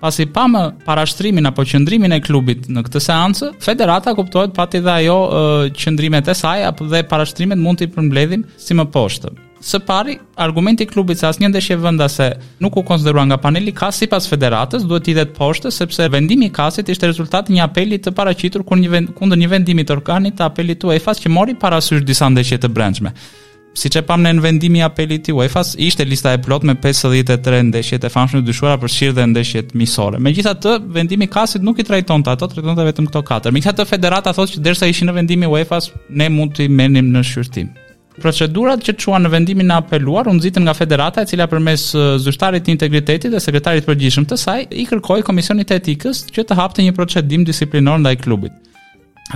Pasi 0.00 0.26
pa 0.28 0.44
parashtrimin 0.84 1.48
apo 1.48 1.64
qëndrimin 1.64 2.12
e 2.12 2.20
klubit 2.20 2.68
në 2.68 2.82
këtë 2.86 3.00
seancë, 3.06 3.52
federata 3.64 4.12
kuptohet 4.14 4.52
pati 4.56 4.80
dhe 4.84 4.92
ajo 5.00 5.18
uh, 5.24 5.66
qëndrimet 5.72 6.28
e 6.28 6.34
saj 6.36 6.66
apo 6.70 6.88
dhe 6.92 7.02
parashtrimet 7.08 7.58
mund 7.60 7.80
të 7.80 7.88
i 7.88 7.92
përmbledhim 7.96 8.46
si 8.60 8.76
më 8.76 8.90
poshtë. 8.92 9.36
Së 9.60 9.78
pari, 9.80 10.18
argumenti 10.36 10.84
i 10.84 10.86
klubit 10.86 11.18
se 11.18 11.24
asnjë 11.26 11.48
ndeshje 11.48 11.76
vënda 11.80 12.06
se 12.12 12.24
nuk 12.60 12.76
u 12.76 12.82
konsideruan 12.84 13.28
nga 13.30 13.38
paneli 13.40 13.72
ka 13.72 13.88
sipas 13.94 14.26
federatës 14.28 14.84
duhet 14.84 15.06
të 15.06 15.10
idhet 15.14 15.30
poshtë 15.38 15.70
sepse 15.72 16.08
vendimi 16.12 16.50
i 16.50 16.52
kasit 16.52 16.88
ishte 16.92 17.08
rezultati 17.08 17.52
i 17.52 17.56
një 17.56 17.64
apeli 17.64 17.96
të 17.98 18.12
paraqitur 18.18 18.64
kur 18.68 18.76
një 18.76 18.90
vend, 18.92 19.14
kundër 19.16 19.40
një 19.40 19.48
vendimi 19.54 19.86
të 19.88 19.96
organit 19.96 20.36
të 20.36 20.44
apelit 20.50 20.80
të 20.82 20.90
UEFA-s 20.90 21.24
që 21.24 21.32
mori 21.32 21.56
parasysh 21.56 22.04
disa 22.04 22.28
ndeshje 22.30 22.58
të 22.64 22.68
brendshme. 22.76 23.14
Siç 23.76 23.96
e 23.96 24.02
pam 24.08 24.22
në 24.24 24.32
vendimin 24.44 24.80
e 24.82 24.84
apelit 24.86 25.24
të 25.26 25.32
UEFA-s, 25.38 25.74
ishte 25.84 26.04
lista 26.08 26.34
e 26.36 26.40
plot 26.42 26.64
me 26.64 26.76
53 26.82 27.62
ndeshje 27.72 27.98
të 28.04 28.08
famshme 28.12 28.42
dyshuara 28.44 28.76
për 28.84 28.92
shirë 28.96 29.16
dhe 29.20 29.26
ndeshjet 29.34 29.72
miqësore. 29.76 30.20
Megjithatë, 30.28 30.76
vendimi 30.98 31.28
i 31.28 31.32
kasit 31.32 31.64
nuk 31.64 31.80
i 31.80 31.88
trajtonte 31.88 32.32
ato, 32.36 32.48
trajtonte 32.52 32.88
vetëm 32.90 33.08
këto 33.10 33.24
katër. 33.32 33.56
Megjithatë, 33.56 33.88
federata 33.92 34.32
thotë 34.36 34.56
që 34.56 34.62
derisa 34.68 34.88
ishin 34.92 35.12
në 35.12 35.18
vendimin 35.22 35.48
e 35.50 35.52
UEFA-s, 35.56 35.92
ne 36.08 36.30
mund 36.32 36.56
të 36.56 36.70
merrnim 36.72 37.12
në 37.16 37.24
shqyrtim. 37.28 37.74
Procedurat 38.22 38.80
që 38.80 38.94
çuan 39.02 39.26
në 39.26 39.30
vendimin 39.34 39.68
e 39.70 39.74
apeluar 39.76 40.28
u 40.30 40.32
nxitën 40.38 40.64
nga 40.64 40.72
federata 40.76 41.24
e 41.24 41.28
cila 41.28 41.46
përmes 41.50 41.82
zyrtarit 42.24 42.64
të 42.64 42.72
integritetit 42.72 43.32
dhe 43.34 43.40
sekretarit 43.44 43.84
të 43.84 43.90
përgjithshëm 43.90 44.24
të 44.30 44.38
saj 44.40 44.62
i 44.80 44.86
kërkoi 44.88 45.24
komisionit 45.26 45.68
të 45.68 45.76
etikës 45.82 46.22
që 46.32 46.46
të 46.48 46.56
hapte 46.56 46.84
një 46.86 46.94
procedim 46.96 47.44
disiplinor 47.44 48.00
ndaj 48.00 48.16
klubit. 48.24 48.54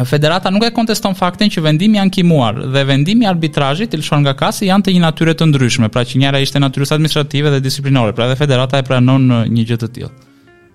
Federata 0.06 0.48
nuk 0.54 0.64
e 0.64 0.70
konteston 0.72 1.16
faktin 1.18 1.50
që 1.52 1.64
vendimi 1.66 1.98
janë 1.98 2.14
kimuar 2.16 2.62
dhe 2.72 2.86
vendimi 2.88 3.28
arbitrajit 3.28 3.92
të 3.92 4.00
lëshon 4.00 4.24
nga 4.24 4.36
kasi 4.38 4.70
janë 4.70 4.86
të 4.86 4.96
një 4.96 5.04
natyre 5.04 5.34
të 5.36 5.50
ndryshme, 5.50 5.90
pra 5.92 6.06
që 6.06 6.22
njëra 6.24 6.40
ishte 6.46 6.62
natyres 6.62 6.94
administrative 6.96 7.52
dhe 7.56 7.60
disiplinore, 7.60 8.16
pra 8.16 8.30
dhe 8.32 8.38
federata 8.40 8.80
e 8.80 8.86
pranon 8.88 9.28
një 9.44 9.66
gjithë 9.68 9.84
të 9.84 9.92
tjilë. 9.98 10.12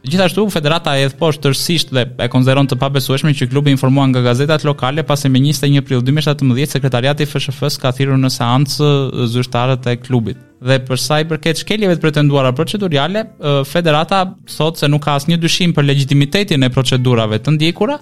Gjithashtu 0.05 0.45
Federata 0.53 0.93
e 0.97 1.01
hedh 1.05 1.15
poshtë 1.17 1.47
tërësisht 1.47 1.91
dhe 1.95 2.03
e 2.25 2.27
konsideron 2.29 2.67
të 2.69 2.77
pabesueshme 2.79 3.31
që 3.39 3.47
klubi 3.49 3.71
informuan 3.73 4.11
nga 4.13 4.21
gazetat 4.27 4.65
lokale 4.67 5.03
pasi 5.03 5.31
me 5.33 5.39
21 5.41 5.81
prill 5.87 6.03
2017 6.05 6.75
sekretariati 6.77 7.25
i 7.25 7.29
FSHF-s 7.29 7.79
ka 7.81 7.91
thirrur 7.97 8.19
në 8.21 8.29
seancë 8.35 8.89
zyrtarët 9.33 9.87
e 9.89 9.97
klubit. 10.03 10.37
Dhe 10.65 10.77
për 10.87 11.01
sa 11.01 11.17
i 11.21 11.25
përket 11.29 11.61
shkeljeve 11.63 11.97
të 11.97 12.05
pretenduara 12.05 12.53
procedurale, 12.57 13.25
Federata 13.69 14.21
thotë 14.57 14.83
se 14.83 14.91
nuk 14.93 15.05
ka 15.07 15.17
asnjë 15.19 15.39
dyshim 15.45 15.73
për 15.77 15.89
legjitimitetin 15.89 16.63
e 16.67 16.73
procedurave 16.77 17.41
të 17.41 17.55
ndjekura 17.57 17.97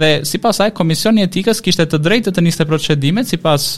dhe 0.00 0.10
sipas 0.28 0.60
saj 0.60 0.70
komisioni 0.70 1.24
etikës 1.26 1.58
kishte 1.66 1.82
të 1.90 1.98
drejtë 1.98 2.34
të 2.36 2.44
niste 2.46 2.66
procedimet 2.70 3.26
sipas 3.26 3.72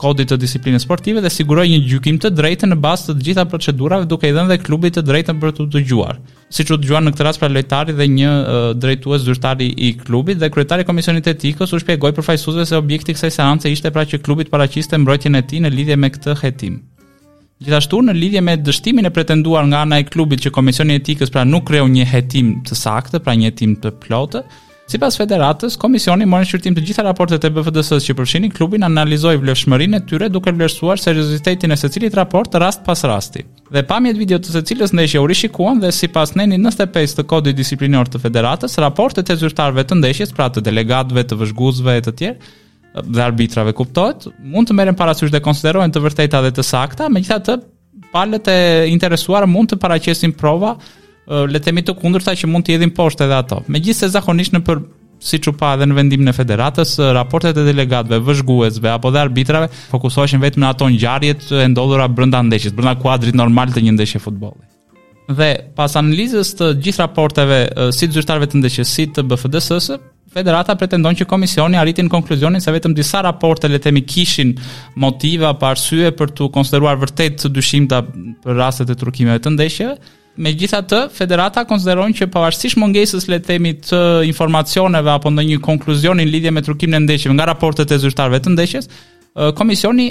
kodit 0.00 0.28
të 0.30 0.36
disiplinës 0.40 0.84
sportive 0.86 1.20
dhe 1.24 1.30
siguroj 1.32 1.64
një 1.70 1.78
gjykim 1.88 2.18
të 2.20 2.30
drejtë 2.36 2.68
në 2.70 2.76
bazë 2.84 3.12
të 3.18 3.22
gjitha 3.28 3.44
procedurave 3.48 4.08
duke 4.08 4.28
i 4.28 4.34
dhënë 4.36 4.52
dhe 4.52 4.58
klubit 4.66 4.96
të 4.98 5.04
drejtën 5.08 5.38
për 5.40 5.54
të 5.56 5.66
dëgjuar. 5.76 6.18
Siç 6.52 6.70
u 6.70 6.78
dëgjuan 6.80 7.06
në 7.08 7.12
këtë 7.16 7.26
rast 7.28 7.40
pra 7.42 7.48
lojtari 7.52 7.94
dhe 7.96 8.08
një 8.16 8.32
uh, 8.32 8.66
drejtues 8.76 9.24
zyrtari 9.26 9.70
i 9.88 9.94
klubit 9.98 10.40
dhe 10.42 10.50
kryetari 10.54 10.84
i 10.84 10.88
komisionit 10.88 11.30
etikës 11.32 11.72
u 11.76 11.80
shpjegoi 11.82 12.12
për 12.16 12.28
fajsuesve 12.28 12.66
se 12.70 12.76
objekti 12.78 13.14
i 13.14 13.16
kësaj 13.18 13.32
seance 13.38 13.72
ishte 13.72 13.90
pra 13.96 14.04
që 14.04 14.20
klubi 14.26 14.46
të 14.48 14.52
paraqiste 14.56 15.00
mbrojtjen 15.00 15.40
e 15.40 15.44
tij 15.48 15.64
në 15.64 15.72
lidhje 15.74 15.96
me 15.98 16.12
këtë 16.12 16.36
hetim. 16.44 16.76
Gjithashtu 17.64 18.02
në 18.04 18.12
lidhje 18.18 18.42
me 18.44 18.58
dështimin 18.60 19.08
e 19.08 19.14
pretenduar 19.16 19.64
nga 19.70 19.80
ana 19.88 19.98
e 19.98 20.04
klubit 20.04 20.44
që 20.44 20.52
komisioni 20.52 20.98
etikës 21.00 21.32
pra 21.32 21.46
nuk 21.48 21.64
kreu 21.70 21.88
një 21.88 22.04
hetim 22.12 22.58
të 22.68 22.76
saktë, 22.76 23.22
pra 23.24 23.32
një 23.34 23.48
hetim 23.50 23.72
të 23.80 23.94
plotë, 24.02 24.42
Si 24.86 24.98
pas 25.02 25.14
federatës, 25.18 25.74
komisioni 25.82 26.28
morë 26.30 26.44
në 26.44 26.46
shqyrtim 26.48 26.74
të 26.76 26.82
gjitha 26.86 27.02
raportet 27.02 27.42
e 27.42 27.48
BFDS-ës 27.50 28.04
që 28.06 28.14
përshinin 28.20 28.52
klubin 28.54 28.84
analizoj 28.86 29.32
vlefshmërin 29.42 29.96
e 29.98 30.00
tyre 30.06 30.28
duke 30.30 30.52
vlerësuar 30.54 31.00
seriositetin 31.02 31.74
e 31.74 31.78
se 31.80 31.88
cilit 31.90 32.14
raport 32.14 32.54
rast 32.62 32.84
pas 32.86 33.00
rasti. 33.10 33.42
Dhe 33.74 33.82
pamjet 33.88 34.14
video 34.20 34.38
të 34.38 34.52
se 34.54 34.60
cilës 34.68 34.92
ndeshje 34.94 35.22
uri 35.24 35.34
shikuan 35.40 35.80
dhe 35.82 35.90
si 35.92 36.06
pas 36.14 36.30
neni 36.38 36.54
95 36.62 37.16
të 37.18 37.24
kodit 37.32 37.58
disiplinor 37.58 38.06
të 38.06 38.20
federatës, 38.28 38.78
raportet 38.84 39.32
e 39.32 39.36
zyrtarve 39.40 39.82
të 39.84 39.98
ndeshjes, 39.98 40.30
pra 40.38 40.46
të 40.54 40.62
delegatëve, 40.68 41.24
të 41.32 41.38
vëzhguzve 41.40 41.96
e 41.98 42.04
të 42.06 42.12
tjerë, 42.20 42.52
dhe 43.10 43.24
arbitrave 43.26 43.72
kuptohet, 43.76 44.28
mund 44.54 44.70
të 44.70 44.76
merren 44.78 44.96
parasysh 44.98 45.34
dhe 45.34 45.42
konsiderohen 45.44 45.90
të 45.92 46.04
vërteta 46.06 46.44
dhe 46.46 46.54
të 46.60 46.66
sakta, 46.70 47.10
megjithatë 47.12 47.58
palët 48.14 48.52
e 48.54 48.56
interesuar 48.94 49.48
mund 49.50 49.74
të 49.74 49.80
paraqesin 49.82 50.32
prova 50.38 50.76
le 51.26 51.58
të 51.58 51.64
themi 51.70 51.82
të 51.82 51.94
kundërta 51.98 52.34
që 52.38 52.50
mund 52.50 52.66
të 52.66 52.76
hedhin 52.76 52.92
poshtë 52.94 53.26
edhe 53.26 53.36
ato. 53.40 53.60
Megjithëse 53.72 54.10
zakonisht 54.14 54.54
në 54.54 54.60
për 54.66 54.80
siç 55.26 55.48
u 55.50 55.52
pa 55.58 55.72
edhe 55.74 55.86
në 55.90 55.96
vendimin 55.96 56.28
e 56.30 56.34
federatës, 56.36 56.90
raportet 57.16 57.56
e 57.58 57.64
delegatëve, 57.66 58.18
vëzhguesve 58.28 58.90
apo 58.92 59.10
dhe 59.10 59.22
arbitrave 59.26 59.70
fokusoheshin 59.94 60.42
vetëm 60.42 60.62
në 60.62 60.68
ato 60.70 60.88
ngjarje 60.92 61.38
të 61.46 61.64
ndodhura 61.72 62.06
brenda 62.12 62.42
ndeshjes, 62.46 62.74
brenda 62.76 62.94
kuadrit 63.00 63.34
normal 63.34 63.72
të 63.74 63.82
një 63.86 63.96
ndeshje 63.96 64.20
futbolli. 64.22 64.60
Dhe 65.26 65.48
pas 65.74 65.96
analizës 65.98 66.52
të 66.60 66.68
gjithë 66.84 67.02
raporteve 67.02 67.60
si 67.96 68.06
të 68.06 68.18
zyrtarëve 68.20 68.50
të 68.52 68.60
ndeshjes 68.60 68.92
si 68.94 69.08
të 69.12 69.26
bfdss 69.32 69.96
Federata 70.36 70.74
pretendon 70.76 71.14
që 71.16 71.24
komisioni 71.30 71.78
arriti 71.80 72.02
në 72.04 72.10
konkluzionin 72.12 72.60
se 72.60 72.72
vetëm 72.74 72.92
disa 72.92 73.22
raporte 73.24 73.70
le 73.70 73.78
të 73.78 73.86
themi 73.88 74.02
kishin 74.04 74.50
motiva 75.00 75.54
apo 75.54 75.64
arsye 75.70 76.10
për 76.18 76.34
të 76.36 76.48
konsideruar 76.52 76.98
vërtet 77.00 77.46
dyshimta 77.56 78.02
për 78.44 78.58
rastet 78.58 78.90
e 78.92 78.98
truqimeve 79.00 79.40
të 79.46 79.54
ndeshjeve, 79.54 79.94
me 80.36 80.52
gjitha 80.56 80.82
të, 80.88 80.98
federata 81.16 81.62
konsiderojnë 81.68 82.16
që 82.20 82.26
pavarësisht 82.32 82.78
mungesës 82.80 83.26
le 83.32 83.38
themi 83.44 83.74
të 83.82 84.00
informacioneve 84.28 85.12
apo 85.14 85.30
në 85.32 85.44
një 85.50 85.60
konkluzion 85.64 86.18
në 86.20 86.26
lidhje 86.28 86.52
me 86.52 86.62
trukim 86.66 86.92
në 86.92 87.02
ndeshjeve 87.06 87.36
nga 87.38 87.48
raportet 87.52 87.92
e 87.92 87.98
zyrtarve 88.02 88.40
të 88.44 88.54
ndeshjes, 88.54 88.88
komisioni 89.58 90.10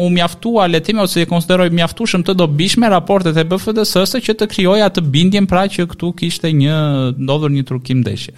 u 0.00 0.08
mjaftua 0.12 0.66
le 0.68 0.80
themi 0.84 1.00
ose 1.04 1.24
e 1.24 1.28
konsideroj 1.30 1.70
mjaftueshëm 1.72 2.24
të 2.24 2.34
dobishme 2.36 2.88
raportet 2.92 3.40
e 3.40 3.46
BFDS-së 3.48 4.22
që 4.28 4.36
të 4.42 4.50
krijoja 4.54 4.90
të 4.92 5.04
bindjen 5.14 5.48
pra 5.48 5.66
që 5.72 5.88
këtu 5.94 6.14
kishte 6.20 6.52
një 6.56 6.76
ndodhur 7.18 7.52
një 7.56 7.64
trukim 7.68 8.02
ndeshje 8.04 8.34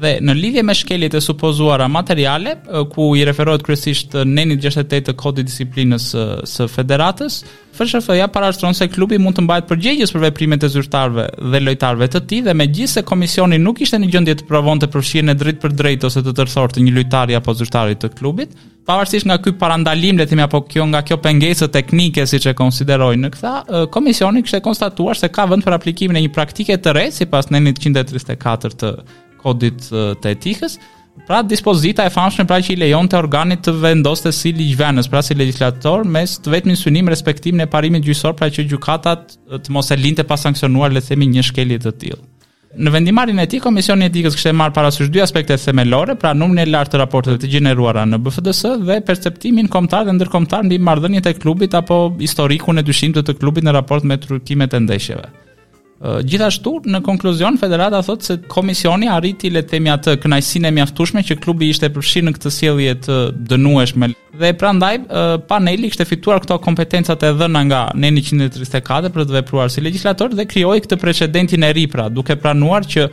dhe 0.00 0.12
në 0.24 0.34
lidhje 0.38 0.62
me 0.64 0.74
shkeljet 0.76 1.14
e 1.18 1.20
supozuara 1.20 1.88
materiale, 1.92 2.56
ku 2.94 3.12
i 3.16 3.24
referohet 3.28 3.64
kryesisht 3.66 4.16
nenit 4.26 4.62
68 4.64 5.06
të 5.10 5.16
kodit 5.20 5.48
disiplinës 5.48 6.08
së 6.48 6.68
federatës, 6.72 7.42
FSHF 7.72 8.10
ja 8.18 8.26
parashtron 8.28 8.74
se 8.76 8.84
klubi 8.92 9.16
mund 9.20 9.38
të 9.38 9.44
mbahet 9.46 9.68
përgjegjës 9.70 10.10
për 10.12 10.24
veprimet 10.26 10.66
e 10.66 10.68
zyrtarëve 10.74 11.22
dhe 11.54 11.60
lojtarëve 11.64 12.08
të 12.12 12.20
tij 12.28 12.42
dhe 12.48 12.52
megjithëse 12.60 13.02
komisioni 13.08 13.56
nuk 13.60 13.80
ishte 13.86 13.96
në 14.00 14.10
gjendje 14.12 14.34
të 14.42 14.48
provonte 14.50 14.88
përfshirjen 14.92 15.32
e 15.32 15.36
drejtë 15.40 15.62
për 15.62 15.76
drejtë 15.80 16.06
ose 16.10 16.22
të 16.26 16.34
tërthorë 16.36 16.76
të 16.76 16.84
një 16.84 16.92
lojtari 16.98 17.38
apo 17.38 17.54
zyrtari 17.56 17.96
të 18.00 18.12
klubit, 18.18 18.52
pavarësisht 18.88 19.28
nga 19.30 19.38
ky 19.40 19.54
parandalim, 19.56 20.20
le 20.20 20.26
të 20.28 20.34
themi 20.34 20.44
apo 20.44 20.60
kjo 20.68 20.84
nga 20.92 21.00
kjo 21.08 21.16
pengesë 21.24 21.70
teknike 21.72 22.28
siç 22.28 22.50
e 22.52 22.56
konsiderojnë 22.58 23.24
në 23.26 23.32
këtë, 23.38 23.82
komisioni 23.96 24.44
kishte 24.44 24.60
konstatuar 24.68 25.16
se 25.16 25.32
ka 25.32 25.48
vend 25.48 25.64
për 25.64 25.78
aplikimin 25.80 26.20
e 26.20 26.26
një 26.26 26.34
praktike 26.36 26.76
të 26.76 26.92
re 26.98 27.08
sipas 27.16 27.48
nenit 27.54 27.80
134 27.88 28.76
të 28.84 28.96
kodit 29.42 29.86
të 30.22 30.32
etikës, 30.36 30.76
pra 31.28 31.42
dispozita 31.44 32.06
e 32.08 32.12
famshme 32.14 32.46
pra 32.48 32.58
që 32.64 32.74
i 32.74 32.78
lejon 32.84 33.08
të 33.10 33.18
organit 33.18 33.64
të 33.66 33.74
vendoste 33.82 34.32
si 34.32 34.54
ligjvenës, 34.56 35.08
pra 35.12 35.20
si 35.24 35.36
legislator, 35.38 36.06
mes 36.08 36.38
të 36.42 36.54
vetëmin 36.54 36.78
synim 36.80 37.10
respektim 37.12 37.58
në 37.60 37.68
parimit 37.74 38.06
gjysor 38.06 38.36
pra 38.38 38.48
që 38.54 38.64
gjukatat 38.72 39.34
të 39.66 39.74
mos 39.74 39.90
e 39.92 40.00
linte 40.00 40.24
pas 40.28 40.40
sankcionuar 40.46 40.94
le 40.96 41.04
themi 41.04 41.28
një 41.34 41.44
shkelje 41.50 41.82
të 41.86 41.98
tilë. 42.04 42.22
Në 42.72 42.88
vendimarin 42.88 43.36
e 43.42 43.44
ti, 43.52 43.58
Komisioni 43.60 44.06
i 44.06 44.08
Etikës 44.08 44.38
kishte 44.38 44.48
marrë 44.56 44.72
parasysh 44.72 45.10
dy 45.12 45.20
aspekte 45.20 45.58
themelore, 45.60 46.14
pra 46.16 46.30
numrin 46.32 46.62
e 46.62 46.64
lartë 46.70 46.94
të 46.94 47.00
raporteve 47.02 47.36
të 47.42 47.50
gjeneruara 47.58 48.06
në 48.08 48.16
BFDS 48.24 48.62
dhe 48.88 48.96
perceptimin 49.04 49.68
kombëtar 49.68 50.08
dhe 50.08 50.14
ndërkombëtar 50.16 50.64
mbi 50.64 50.78
marrëdhëniet 50.80 51.28
e 51.28 51.36
klubit 51.36 51.76
apo 51.76 52.06
historikun 52.16 52.80
e 52.80 52.86
dyshimtë 52.88 53.26
të 53.28 53.36
klubit 53.42 53.68
në 53.68 53.76
raport 53.76 54.08
me 54.08 54.16
trukimet 54.24 54.72
e 54.72 54.80
ndeshjeve. 54.86 55.28
Gjithashtu 56.24 56.72
në 56.90 56.98
konkluzion 57.06 57.54
federata 57.58 58.00
thot 58.02 58.24
se 58.26 58.34
komisioni 58.50 59.06
arriti 59.08 59.50
le 59.54 59.60
të 59.62 59.70
themi 59.72 59.90
atë 59.92 60.16
kënaqësinë 60.24 60.72
mjaftueshme 60.74 61.22
që 61.28 61.36
klubi 61.44 61.68
ishte 61.70 61.90
përfshirë 61.94 62.26
në 62.26 62.32
këtë 62.36 62.52
sjellje 62.56 62.94
të 63.04 63.18
dënueshme. 63.52 64.08
Dhe 64.40 64.50
prandaj 64.58 64.96
paneli 65.46 65.92
kishte 65.92 66.06
fituar 66.08 66.42
këto 66.42 66.58
kompetenca 66.64 67.14
të 67.20 67.30
dhëna 67.38 67.62
nga 67.68 67.82
neni 68.02 68.24
134 68.26 69.12
për 69.14 69.28
të 69.30 69.36
vepruar 69.38 69.70
si 69.70 69.84
legjislator 69.84 70.34
dhe 70.34 70.48
krijoi 70.50 70.80
këtë 70.82 70.98
precedentin 71.04 71.68
e 71.68 71.70
ri 71.76 71.86
pra, 71.92 72.08
duke 72.10 72.34
planuar 72.36 72.82
që 72.82 73.06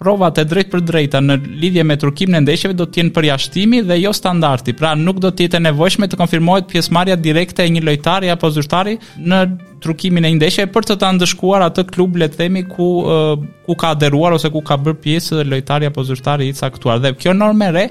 provat 0.00 0.38
e 0.42 0.44
drejt 0.48 0.70
për 0.72 0.80
drejta 0.82 1.20
në 1.22 1.36
lidhje 1.60 1.84
me 1.86 1.94
trukim 2.00 2.32
në 2.34 2.40
ndeshjeve 2.42 2.74
do 2.74 2.86
të 2.90 2.98
jenë 3.00 3.12
për 3.14 3.26
jashtimi 3.28 3.82
dhe 3.86 3.98
jo 4.00 4.10
standardi, 4.16 4.72
pra 4.74 4.94
nuk 4.98 5.20
do 5.22 5.30
të 5.30 5.46
jetë 5.46 5.60
nevojshme 5.68 6.08
të 6.10 6.18
konfirmohet 6.18 6.66
pjesmarja 6.72 7.14
direkte 7.20 7.62
e 7.62 7.70
një 7.70 7.84
lojtari 7.86 8.32
apo 8.34 8.50
zyrtari 8.50 8.96
në 9.22 9.42
trukimin 9.84 10.24
e 10.26 10.32
një 10.34 10.40
ndeshje 10.40 10.66
për 10.74 10.88
të 10.90 10.96
ta 11.04 11.12
ndëshkuar 11.14 11.66
atë 11.68 11.86
klub 11.94 12.18
le 12.18 12.26
të 12.32 12.40
themi 12.42 12.64
ku 12.72 12.88
uh, 13.06 13.36
ku 13.68 13.76
ka 13.78 13.94
aderuar 13.94 14.34
ose 14.34 14.50
ku 14.50 14.64
ka 14.66 14.78
bërë 14.82 14.98
pjesë 15.06 15.46
lojtari 15.52 15.86
apo 15.92 16.02
zyrtari 16.10 16.50
i 16.50 16.56
caktuar. 16.58 16.98
Dhe 17.04 17.14
kjo 17.14 17.36
normë 17.38 17.70
re 17.76 17.86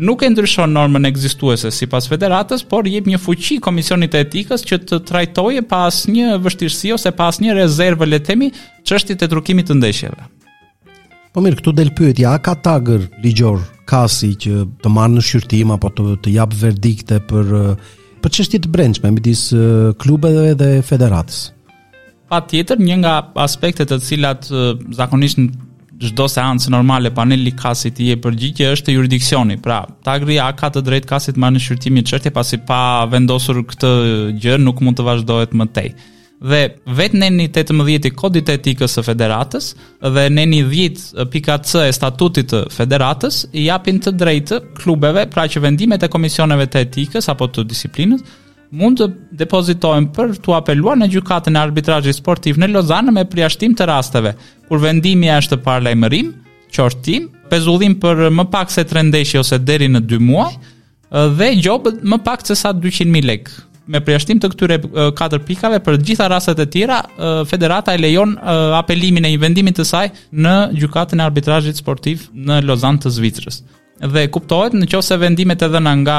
nuk 0.00 0.22
e 0.24 0.30
ndryshon 0.32 0.72
normën 0.72 1.04
ekzistuese 1.04 1.68
sipas 1.76 2.08
federatës, 2.08 2.62
por 2.64 2.86
jep 2.88 3.10
një 3.10 3.18
fuqi 3.20 3.60
komisionit 3.60 4.14
të 4.14 4.24
etikës 4.24 4.64
që 4.70 4.80
të 4.88 5.02
trajtojë 5.10 5.66
pa 5.68 5.84
asnjë 5.90 6.38
vështirësi 6.46 6.94
ose 6.96 7.12
pa 7.12 7.28
asnjë 7.28 7.60
rezervë 7.60 8.08
le 8.08 8.22
të 8.22 8.30
themi 8.32 8.52
çështjet 8.88 9.26
e 9.26 9.28
trukimit 9.34 9.68
të 9.68 9.76
ndeshjeve. 9.82 10.30
Po 11.32 11.40
mirë, 11.40 11.62
këtu 11.62 11.72
del 11.72 11.90
pyetja, 11.96 12.34
a 12.36 12.40
ka 12.44 12.52
tagër 12.60 13.06
ligjor 13.24 13.62
kasi 13.88 14.34
që 14.36 14.56
të 14.84 14.90
marrë 14.92 15.14
në 15.16 15.22
shqyrtim 15.24 15.70
apo 15.72 15.88
të 15.96 16.16
të 16.26 16.32
jap 16.34 16.52
verdikte 16.60 17.20
për 17.30 17.54
eh, 17.56 17.92
për 18.20 18.34
çështje 18.36 18.60
të 18.66 18.72
brendshme 18.74 19.12
midis 19.16 19.46
eh, 19.56 19.94
klubeve 20.02 20.50
dhe 20.60 20.68
federatës. 20.84 21.38
Patjetër, 22.32 22.84
një 22.84 22.98
nga 23.00 23.14
aspektet 23.46 23.88
të 23.92 24.00
cilat 24.04 24.50
eh, 24.52 24.74
zakonisht 24.98 25.40
çdo 26.02 26.28
seancë 26.28 26.74
normale 26.74 27.08
paneli 27.16 27.48
i 27.48 27.56
kasit 27.56 28.02
i 28.04 28.10
e 28.12 28.18
përgjigje 28.20 28.68
është 28.76 28.92
e 28.92 28.98
juridiksioni. 28.98 29.56
Pra, 29.64 29.80
tagri 30.04 30.36
a 30.42 30.50
ka 30.56 30.68
të 30.74 30.84
drejtë 30.84 31.08
kasi 31.14 31.32
të 31.32 31.40
marrë 31.40 31.56
në 31.56 31.64
shqyrtim 31.64 32.02
çështje 32.12 32.34
pasi 32.36 32.60
pa 32.68 32.82
vendosur 33.14 33.64
këtë 33.72 33.92
gjë 34.36 34.60
nuk 34.66 34.84
mund 34.84 35.00
të 35.00 35.08
vazhdohet 35.08 35.56
më 35.56 35.72
tej 35.78 35.94
dhe 36.42 36.60
vetë 36.98 37.18
neni 37.20 37.44
18 37.54 38.08
i 38.08 38.12
kodit 38.18 38.50
etikës 38.50 38.96
së 38.98 39.04
federatës 39.06 39.68
dhe 40.10 40.24
neni 40.32 40.60
10.c 40.66 41.84
e 41.86 41.92
statutit 41.94 42.50
të 42.50 42.64
federatës 42.74 43.44
i 43.60 43.68
japin 43.68 44.00
të 44.02 44.14
drejtë 44.18 44.58
klubeve, 44.80 45.26
pra 45.30 45.44
që 45.50 45.62
vendimet 45.64 46.02
e 46.06 46.10
komisioneve 46.10 46.66
të 46.72 46.82
etikës 46.88 47.30
apo 47.32 47.46
të 47.54 47.64
disiplinës 47.70 48.24
mund 48.74 48.98
të 49.02 49.06
depozitohen 49.38 50.08
për 50.16 50.34
të 50.42 50.54
apeluar 50.58 50.96
në 50.98 51.10
gjykatën 51.14 51.56
e 51.58 51.62
arbitrazhit 51.62 52.16
sportiv 52.18 52.58
në 52.58 52.70
Lozanë 52.74 53.12
me 53.14 53.26
përjashtim 53.28 53.74
të 53.78 53.86
rasteve, 53.90 54.34
kur 54.70 54.80
vendimi 54.80 55.28
është 55.30 55.58
parlajmërim, 55.66 56.30
qortim, 56.72 57.26
pezullim 57.52 57.98
për 58.02 58.30
më 58.32 58.46
pak 58.50 58.72
se 58.72 58.86
3 58.88 59.10
ndeshje 59.10 59.42
ose 59.44 59.58
deri 59.60 59.90
në 59.92 60.06
2 60.08 60.22
muaj 60.26 60.54
dhe 61.36 61.50
gjobë 61.60 61.98
më 62.08 62.22
pak 62.24 62.46
se 62.48 62.56
sa 62.56 62.72
200.000 62.72 63.28
lekë 63.28 63.68
me 63.90 64.00
përjashtim 64.06 64.38
të 64.42 64.50
këtyre 64.52 64.76
katër 65.18 65.42
pikave 65.46 65.80
për 65.84 65.96
të 65.98 66.06
gjitha 66.10 66.28
rastet 66.30 66.60
e 66.62 66.66
tjera 66.70 67.00
federata 67.50 67.94
e 67.96 68.00
lejon 68.02 68.36
apelimin 68.78 69.26
e 69.26 69.32
një 69.34 69.40
vendimit 69.42 69.80
të 69.80 69.86
saj 69.88 70.06
në 70.32 70.56
gjykatën 70.78 71.20
e 71.22 71.26
arbitrazhit 71.28 71.78
sportiv 71.82 72.28
në 72.34 72.60
Lozan 72.68 73.00
të 73.02 73.10
Zvicrës 73.18 73.62
dhe 74.12 74.22
kuptohet 74.34 74.72
në 74.74 74.86
qofë 74.90 75.06
se 75.06 75.16
vendimet 75.20 75.60
e 75.62 75.66
dhëna 75.70 75.90
nga 76.00 76.14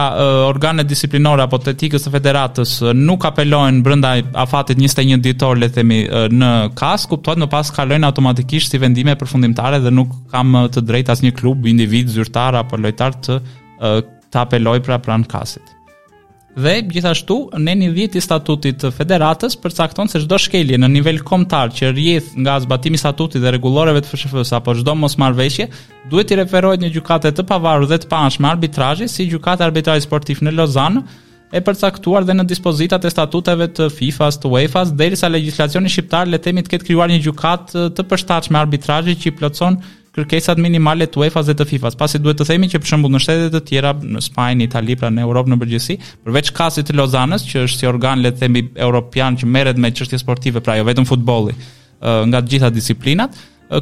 organet 0.47 0.88
disiplinore 0.88 1.43
apo 1.43 1.58
të 1.60 1.73
etikës 1.73 2.06
të 2.06 2.13
federatës 2.13 2.76
nuk 2.95 3.26
apelojnë 3.28 3.82
brënda 3.84 4.12
afatit 4.43 4.80
21 4.80 5.19
ditor 5.26 5.60
le 5.60 5.67
themi 5.67 5.97
në 6.32 6.52
kas, 6.80 7.04
kuptohet 7.12 7.41
në 7.43 7.49
pas 7.52 7.73
kalojnë 7.76 8.08
automatikisht 8.08 8.71
si 8.71 8.80
vendime 8.80 9.17
përfundimtare 9.19 9.82
dhe 9.84 9.91
nuk 9.99 10.13
kam 10.32 10.56
të 10.71 10.86
drejt 10.93 11.12
as 11.12 11.26
një 11.28 11.34
klub, 11.41 11.67
individ, 11.67 12.08
zyrtar 12.15 12.56
apo 12.62 12.80
lojtar 12.80 13.19
të, 13.19 13.39
e, 13.84 13.91
të 14.32 14.41
apeloj 14.45 14.78
pra 14.88 15.02
pranë 15.04 15.28
kasit. 15.28 15.73
Dhe 16.54 16.74
gjithashtu 16.86 17.36
në 17.58 17.74
një 17.80 17.88
dhjeti 17.96 18.22
statutit 18.22 18.78
të 18.84 18.92
federatës 18.94 19.56
përcakton 19.63 20.10
se 20.12 20.20
çdo 20.22 20.38
shkelje 20.38 20.78
në 20.78 20.89
nivel 20.94 21.18
kombëtar 21.26 21.72
që 21.74 21.89
rrjedh 21.96 22.28
nga 22.44 22.60
zbatimi 22.62 23.00
i 23.00 23.02
statutit 23.02 23.42
dhe 23.42 23.56
rregulloreve 23.56 24.04
të 24.06 24.12
FSHF-s 24.12 24.54
apo 24.60 24.76
çdo 24.78 24.94
mosmarrveshje 25.02 25.66
duhet 26.12 26.30
i 26.30 26.38
referohet 26.38 26.84
në 26.86 26.92
gjykatë 26.94 27.32
të 27.39 27.48
pavarur 27.50 27.89
dhe 27.89 27.98
të 28.04 28.10
pashme 28.12 28.52
arbitrazhi 28.52 29.10
si 29.10 29.26
gjykatë 29.34 29.66
arbitrazhi 29.66 30.06
sportiv 30.06 30.44
në 30.46 30.54
Lozanë 30.60 31.02
e 31.58 31.63
përcaktuar 31.66 32.30
dhe 32.30 32.38
në 32.38 32.46
dispozitat 32.50 33.02
e 33.06 33.12
statuteve 33.13 33.68
të 33.74 33.89
FIFA-s, 33.94 34.38
të 34.42 34.54
UEFA-s 34.54 34.94
derisa 34.98 35.30
legjislacioni 35.34 35.89
shqiptar 35.94 36.30
le 36.30 36.38
të 36.38 36.52
themi 36.52 36.63
të 36.66 36.76
ketë 36.76 36.88
krijuar 36.92 37.10
një 37.13 37.22
gjykatë 37.30 37.88
të 37.98 38.08
përshtatshme 38.13 38.62
arbitrazhi 38.62 39.18
që 39.24 39.32
i 39.32 39.36
plotson 39.42 39.82
kërkesat 40.13 40.60
minimale 40.62 41.08
të 41.10 41.17
UEFA-s 41.23 41.47
dhe 41.49 41.56
të 41.58 41.65
FIFA-s. 41.71 41.97
Pasi 41.97 42.19
duhet 42.21 42.38
të 42.38 42.45
themi 42.52 42.67
që 42.69 42.82
për 42.84 42.89
shembull 42.91 43.13
në 43.15 43.21
shtete 43.23 43.47
të 43.56 43.62
tjera, 43.69 43.93
në 43.97 44.21
Spanjë, 44.28 44.58
në 44.60 44.67
Itali, 44.67 44.97
pra 45.02 45.10
në 45.13 45.23
Europë 45.26 45.54
në 45.54 45.58
përgjithësi, 45.63 45.95
përveç 46.28 46.52
kasit 46.58 46.89
të 46.91 46.95
Lozanës, 46.99 47.45
që 47.49 47.63
është 47.67 47.82
si 47.82 47.89
organ 47.89 48.21
le 48.21 48.32
të 48.36 48.43
themi 48.43 48.63
europian 48.86 49.39
që 49.41 49.49
merret 49.49 49.80
me 49.82 49.89
çështje 49.91 50.21
sportive, 50.21 50.62
pra 50.65 50.78
jo 50.78 50.86
vetëm 50.89 51.08
futbolli, 51.10 51.56
nga 52.30 52.43
të 52.43 52.52
gjitha 52.54 52.69
disiplinat, 52.76 53.39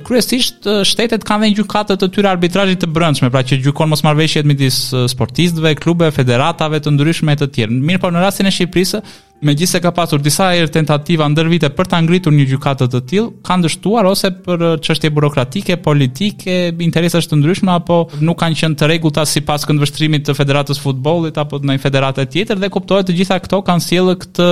kryesisht 0.08 0.70
shtetet 0.88 1.26
kanë 1.28 1.50
një 1.50 1.56
gjykatë 1.58 1.98
të 2.00 2.08
tyre 2.15 2.30
arbitrazhit 2.32 2.80
të 2.80 2.88
brendshme, 2.96 3.28
pra 3.34 3.41
që 3.44 3.58
gjykon 3.65 3.91
mosmarrveshjet 3.91 4.48
midis 4.48 4.78
sportistëve, 5.12 5.74
klubeve, 5.84 6.13
federatave 6.15 6.80
të 6.86 6.94
ndryshme 6.96 7.36
e 7.36 7.41
të 7.44 7.50
tjerë. 7.58 7.82
Mirë, 7.91 8.00
por 8.06 8.15
në 8.15 8.22
rastin 8.24 8.48
e 8.48 8.54
Shqipërisë, 8.56 9.02
me 9.45 9.56
gjithse 9.58 9.80
ka 9.82 9.91
pasur 9.97 10.21
disa 10.21 10.51
e 10.56 10.65
tentativa 10.75 11.25
ndër 11.30 11.47
vite 11.54 11.69
për 11.73 11.88
të 11.89 11.97
angritur 11.97 12.34
një 12.36 12.43
gjukatët 12.51 12.91
të 12.93 12.99
tilë, 13.12 13.30
ka 13.47 13.56
ndështuar 13.58 14.06
ose 14.12 14.30
për 14.45 14.63
qështje 14.86 15.10
uh, 15.12 15.15
burokratike, 15.17 15.77
politike, 15.88 16.58
interesës 16.88 17.25
të 17.30 17.39
ndryshme, 17.41 17.73
apo 17.73 17.97
nuk 18.21 18.38
kanë 18.43 18.60
qenë 18.62 18.77
të 18.82 18.89
regullta 18.93 19.25
si 19.25 19.41
pas 19.41 19.65
këndë 19.65 19.86
vështrimit 19.88 20.27
të 20.27 20.36
federatës 20.38 20.82
futbolit, 20.86 21.38
apo 21.41 21.58
në 21.65 21.80
federatët 21.82 22.32
tjetër, 22.36 22.62
dhe 22.62 22.69
kuptohet 22.75 23.10
të 23.10 23.17
gjitha 23.21 23.39
këto 23.47 23.63
kanë 23.65 23.86
sjellë 23.88 24.17
këtë 24.21 24.49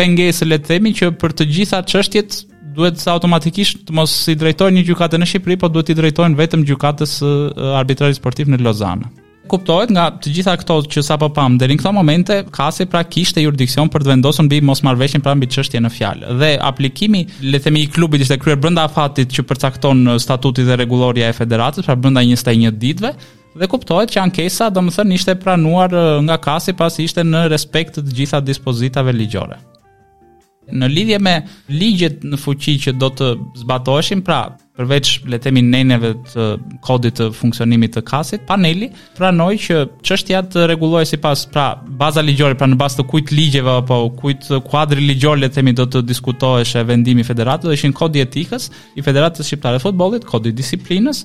pengesë 0.00 0.50
le 0.50 0.58
të 0.58 0.72
themi 0.72 0.94
që 0.98 1.12
për 1.20 1.34
të 1.38 1.48
gjitha 1.54 1.82
çështjet 1.86 2.42
duhet 2.74 2.98
sa 3.02 3.14
automatikisht 3.14 3.86
të 3.88 3.94
mos 3.98 4.12
i 4.30 4.34
drejtojnë 4.38 4.78
një 4.80 4.86
gjykatë 4.90 5.18
në 5.22 5.28
Shqipëri, 5.30 5.58
por 5.58 5.70
duhet 5.74 5.90
i 5.94 5.98
drejtojnë 5.98 6.38
vetëm 6.38 6.66
gjykatës 6.70 7.14
uh, 7.22 7.74
arbitrarit 7.78 8.18
sportiv 8.18 8.50
në 8.50 8.62
Lozanë 8.66 9.16
kuptohet 9.50 9.90
nga 9.94 10.04
të 10.22 10.30
gjitha 10.36 10.52
këto 10.62 10.76
që 10.92 11.02
sapo 11.06 11.28
pam 11.34 11.56
deri 11.60 11.74
në 11.76 11.82
këto 11.82 11.92
momente 11.94 12.36
kasi 12.54 12.86
pra 12.90 13.02
kishte 13.14 13.42
jurisdiksion 13.42 13.90
për 13.92 14.04
të 14.06 14.12
vendosur 14.12 14.46
mbi 14.46 14.60
mosmarrveshjen 14.68 15.24
pra 15.24 15.34
mbi 15.36 15.48
çështjen 15.54 15.84
në 15.88 15.92
fjalë 15.96 16.36
dhe 16.40 16.52
aplikimi 16.70 17.24
le 17.50 17.58
të 17.58 17.64
themi 17.68 17.82
i 17.86 17.90
klubit 17.94 18.22
ishte 18.24 18.38
kryer 18.42 18.60
brenda 18.62 18.86
fatit 18.94 19.32
që 19.34 19.44
përcakton 19.50 20.06
uh, 20.14 20.20
statuti 20.22 20.64
dhe 20.68 20.78
rregulloria 20.78 21.30
e 21.32 21.36
federatës 21.40 21.86
pra 21.90 21.98
brenda 21.98 22.22
21 22.26 22.78
ditëve 22.82 23.12
dhe 23.58 23.70
kuptohet 23.72 24.12
që 24.14 24.22
ankesa 24.26 24.70
do 24.70 24.84
thënë 24.94 25.18
ishte 25.18 25.34
pranuar 25.42 25.94
uh, 25.96 26.12
nga 26.28 26.38
kasi 26.46 26.76
pasi 26.78 27.08
ishte 27.10 27.26
në 27.26 27.48
respekt 27.54 27.98
të 27.98 28.06
gjitha 28.20 28.42
dispozitave 28.52 29.12
ligjore 29.22 29.58
në 30.72 30.88
lidhje 30.90 31.18
me 31.22 31.34
ligjet 31.68 32.22
në 32.26 32.38
fuqi 32.40 32.74
që 32.84 32.94
do 33.00 33.08
të 33.16 33.30
zbatoheshin, 33.62 34.22
pra 34.26 34.40
përveç 34.80 35.10
le 35.28 35.36
të 35.36 35.44
themi 35.48 35.60
nenëve 35.66 36.12
të 36.30 36.44
kodit 36.86 37.18
të 37.18 37.26
funksionimit 37.36 37.92
të 37.98 38.02
kasit, 38.08 38.44
paneli 38.48 38.88
pranoi 39.18 39.58
që 39.60 39.80
çështja 40.06 40.40
të 40.54 40.64
rregullohej 40.70 41.10
sipas 41.14 41.42
pra 41.52 41.66
baza 42.00 42.24
ligjore, 42.24 42.56
pra 42.60 42.68
në 42.70 42.78
bazë 42.80 43.02
të 43.02 43.06
kujt 43.12 43.34
ligjeve 43.36 43.74
apo 43.82 43.98
kujt 44.18 44.48
kuadri 44.70 45.04
ligjor 45.04 45.38
le 45.40 45.50
të 45.50 45.58
themi 45.58 45.76
do 45.76 45.84
të 45.90 46.04
diskutohesh 46.08 46.78
e 46.80 46.86
vendimi 46.88 47.20
i 47.24 47.28
federatës, 47.28 47.68
do 47.68 47.76
ishin 47.76 47.92
kodi 47.96 48.24
etikës 48.24 48.70
i 48.96 49.04
Federatës 49.04 49.50
Shqiptare 49.50 49.80
të 49.80 49.84
Futbollit, 49.84 50.24
kodi 50.28 50.52
disiplinës, 50.56 51.24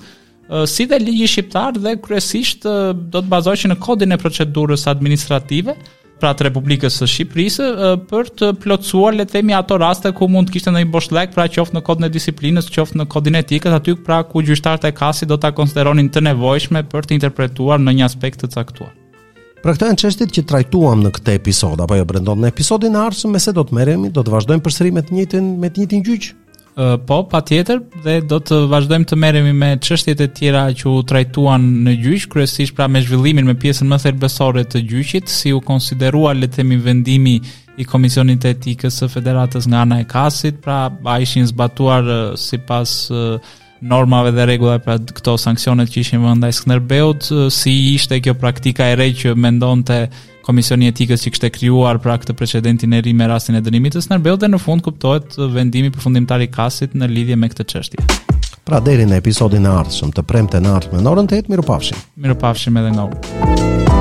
si 0.69 0.85
dhe 0.89 0.99
ligji 1.01 1.25
shqiptar 1.37 1.79
dhe 1.81 1.95
kryesisht 2.05 2.65
do 2.67 3.21
të 3.23 3.29
bazoheshin 3.31 3.71
në 3.73 3.79
kodin 3.85 4.13
e 4.17 4.19
procedurës 4.21 4.83
administrative 4.91 5.73
pra 6.19 6.31
të 6.37 6.45
Republikës 6.47 6.95
së 7.01 7.07
Shqipërisë 7.11 7.67
për 8.11 8.29
të 8.39 8.49
plotësuar 8.63 9.17
le 9.17 9.25
të 9.27 9.35
themi 9.37 9.55
ato 9.57 9.77
raste 9.81 10.11
ku 10.15 10.27
mund 10.31 10.49
të 10.49 10.55
kishte 10.57 10.73
ndonjë 10.73 10.91
boshllëk, 10.93 11.33
pra 11.35 11.47
qoftë 11.51 11.75
në 11.77 11.83
kodin 11.89 12.07
e 12.07 12.11
disiplinës, 12.13 12.69
qoftë 12.71 13.01
në 13.01 13.07
kodin 13.11 13.39
etikës, 13.41 13.75
aty 13.79 13.95
pra 14.07 14.21
ku 14.27 14.43
gjyqtarët 14.47 14.87
e 14.89 14.93
kasit 14.95 15.29
do 15.31 15.37
ta 15.37 15.51
konsideronin 15.55 16.09
të 16.13 16.25
nevojshme 16.31 16.85
për 16.91 17.09
të 17.09 17.17
interpretuar 17.19 17.81
në 17.83 17.97
një 17.99 18.07
aspekt 18.09 18.45
të 18.45 18.53
caktuar. 18.55 18.93
Pra 19.65 19.73
këtë 19.73 19.87
janë 19.89 20.01
çështjet 20.03 20.33
që 20.35 20.41
trajtuam 20.51 21.01
në 21.01 21.09
këtë 21.17 21.33
episod, 21.39 21.79
apo 21.81 21.97
jo 21.97 22.05
brendon 22.05 22.43
në 22.43 22.51
episodin 22.53 22.93
e 22.95 23.01
ardhshëm, 23.01 23.37
se 23.41 23.53
do 23.57 23.63
të 23.65 23.73
merremi, 23.79 24.11
do 24.13 24.21
të 24.21 24.31
vazhdojmë 24.35 24.65
përsëri 24.67 24.91
me 24.95 25.01
të 25.07 25.15
njëjtin 25.17 25.53
me 25.63 25.71
të 25.73 25.81
njëjtin 25.81 26.03
gjyq 26.05 26.29
po, 27.07 27.21
pa 27.31 27.39
tjetër, 27.45 27.79
dhe 28.03 28.15
do 28.27 28.39
të 28.43 28.57
vazhdojmë 28.71 29.05
të 29.07 29.17
meremi 29.21 29.53
me 29.55 29.69
qështjet 29.81 30.23
e 30.25 30.29
tjera 30.35 30.65
që 30.75 30.89
u 30.91 31.03
trajtuan 31.07 31.63
në 31.87 31.93
gjyqë, 32.01 32.27
kërësish 32.33 32.73
pra 32.75 32.87
me 32.91 32.99
zhvillimin 33.05 33.47
me 33.47 33.55
pjesën 33.55 33.87
më 33.87 33.99
thelbësore 34.03 34.65
të 34.67 34.81
gjyqit, 34.89 35.31
si 35.31 35.53
u 35.55 35.61
konsiderua 35.61 36.33
le 36.35 36.49
vendimi 36.83 37.39
i 37.79 37.83
Komisionit 37.85 38.45
e 38.45 38.49
Etikës 38.55 38.99
së 39.01 39.07
Federatës 39.13 39.67
nga 39.67 39.81
Ana 39.83 40.01
e 40.01 40.05
Kasit, 40.05 40.59
pra 40.61 40.91
a 41.03 41.19
ishin 41.19 41.47
zbatuar 41.47 42.35
si 42.37 42.57
pas 42.57 42.99
normave 43.81 44.31
dhe 44.31 44.45
rregullave 44.45 44.79
pra 44.79 44.97
këto 44.97 45.37
sankcionet 45.37 45.89
që 45.91 45.99
ishin 45.99 46.23
vënë 46.23 46.39
ndaj 46.41 46.53
Skënderbeut, 46.59 47.27
si 47.51 47.73
ishte 47.95 48.19
kjo 48.21 48.33
praktika 48.39 48.87
e 48.89 48.95
rej 48.99 49.11
që 49.21 49.35
mendonte 49.35 50.07
të 50.09 50.34
komisioni 50.45 50.87
etikës 50.91 51.25
që 51.25 51.31
kishte 51.33 51.49
krijuar 51.55 51.97
pra 52.03 52.17
këtë 52.21 52.35
precedentin 52.37 52.93
e 52.93 53.01
ri 53.05 53.13
me 53.17 53.27
rastin 53.29 53.57
e 53.57 53.63
dënimit 53.65 53.97
të 53.97 54.05
Snarbel 54.05 54.37
dhe 54.41 54.51
në 54.53 54.61
fund 54.61 54.85
kuptohet 54.85 55.37
vendimi 55.55 55.91
përfundimtar 55.95 56.45
i 56.45 56.51
kasit 56.53 56.93
në 56.97 57.09
lidhje 57.13 57.39
me 57.41 57.49
këtë 57.53 57.67
çështje. 57.73 58.07
Pra 58.65 58.79
deri 58.81 59.05
në 59.09 59.19
episodin 59.21 59.67
e 59.69 59.73
ardhshëm 59.81 60.13
të 60.15 60.25
premte 60.25 60.61
në 60.61 60.75
ardhmën 60.79 61.11
orën 61.11 61.29
8 61.41 61.51
mirupafshim. 61.53 61.99
Mirupafshim 62.25 62.81
edhe 62.83 62.95
nga 62.97 63.09
u. 63.09 63.94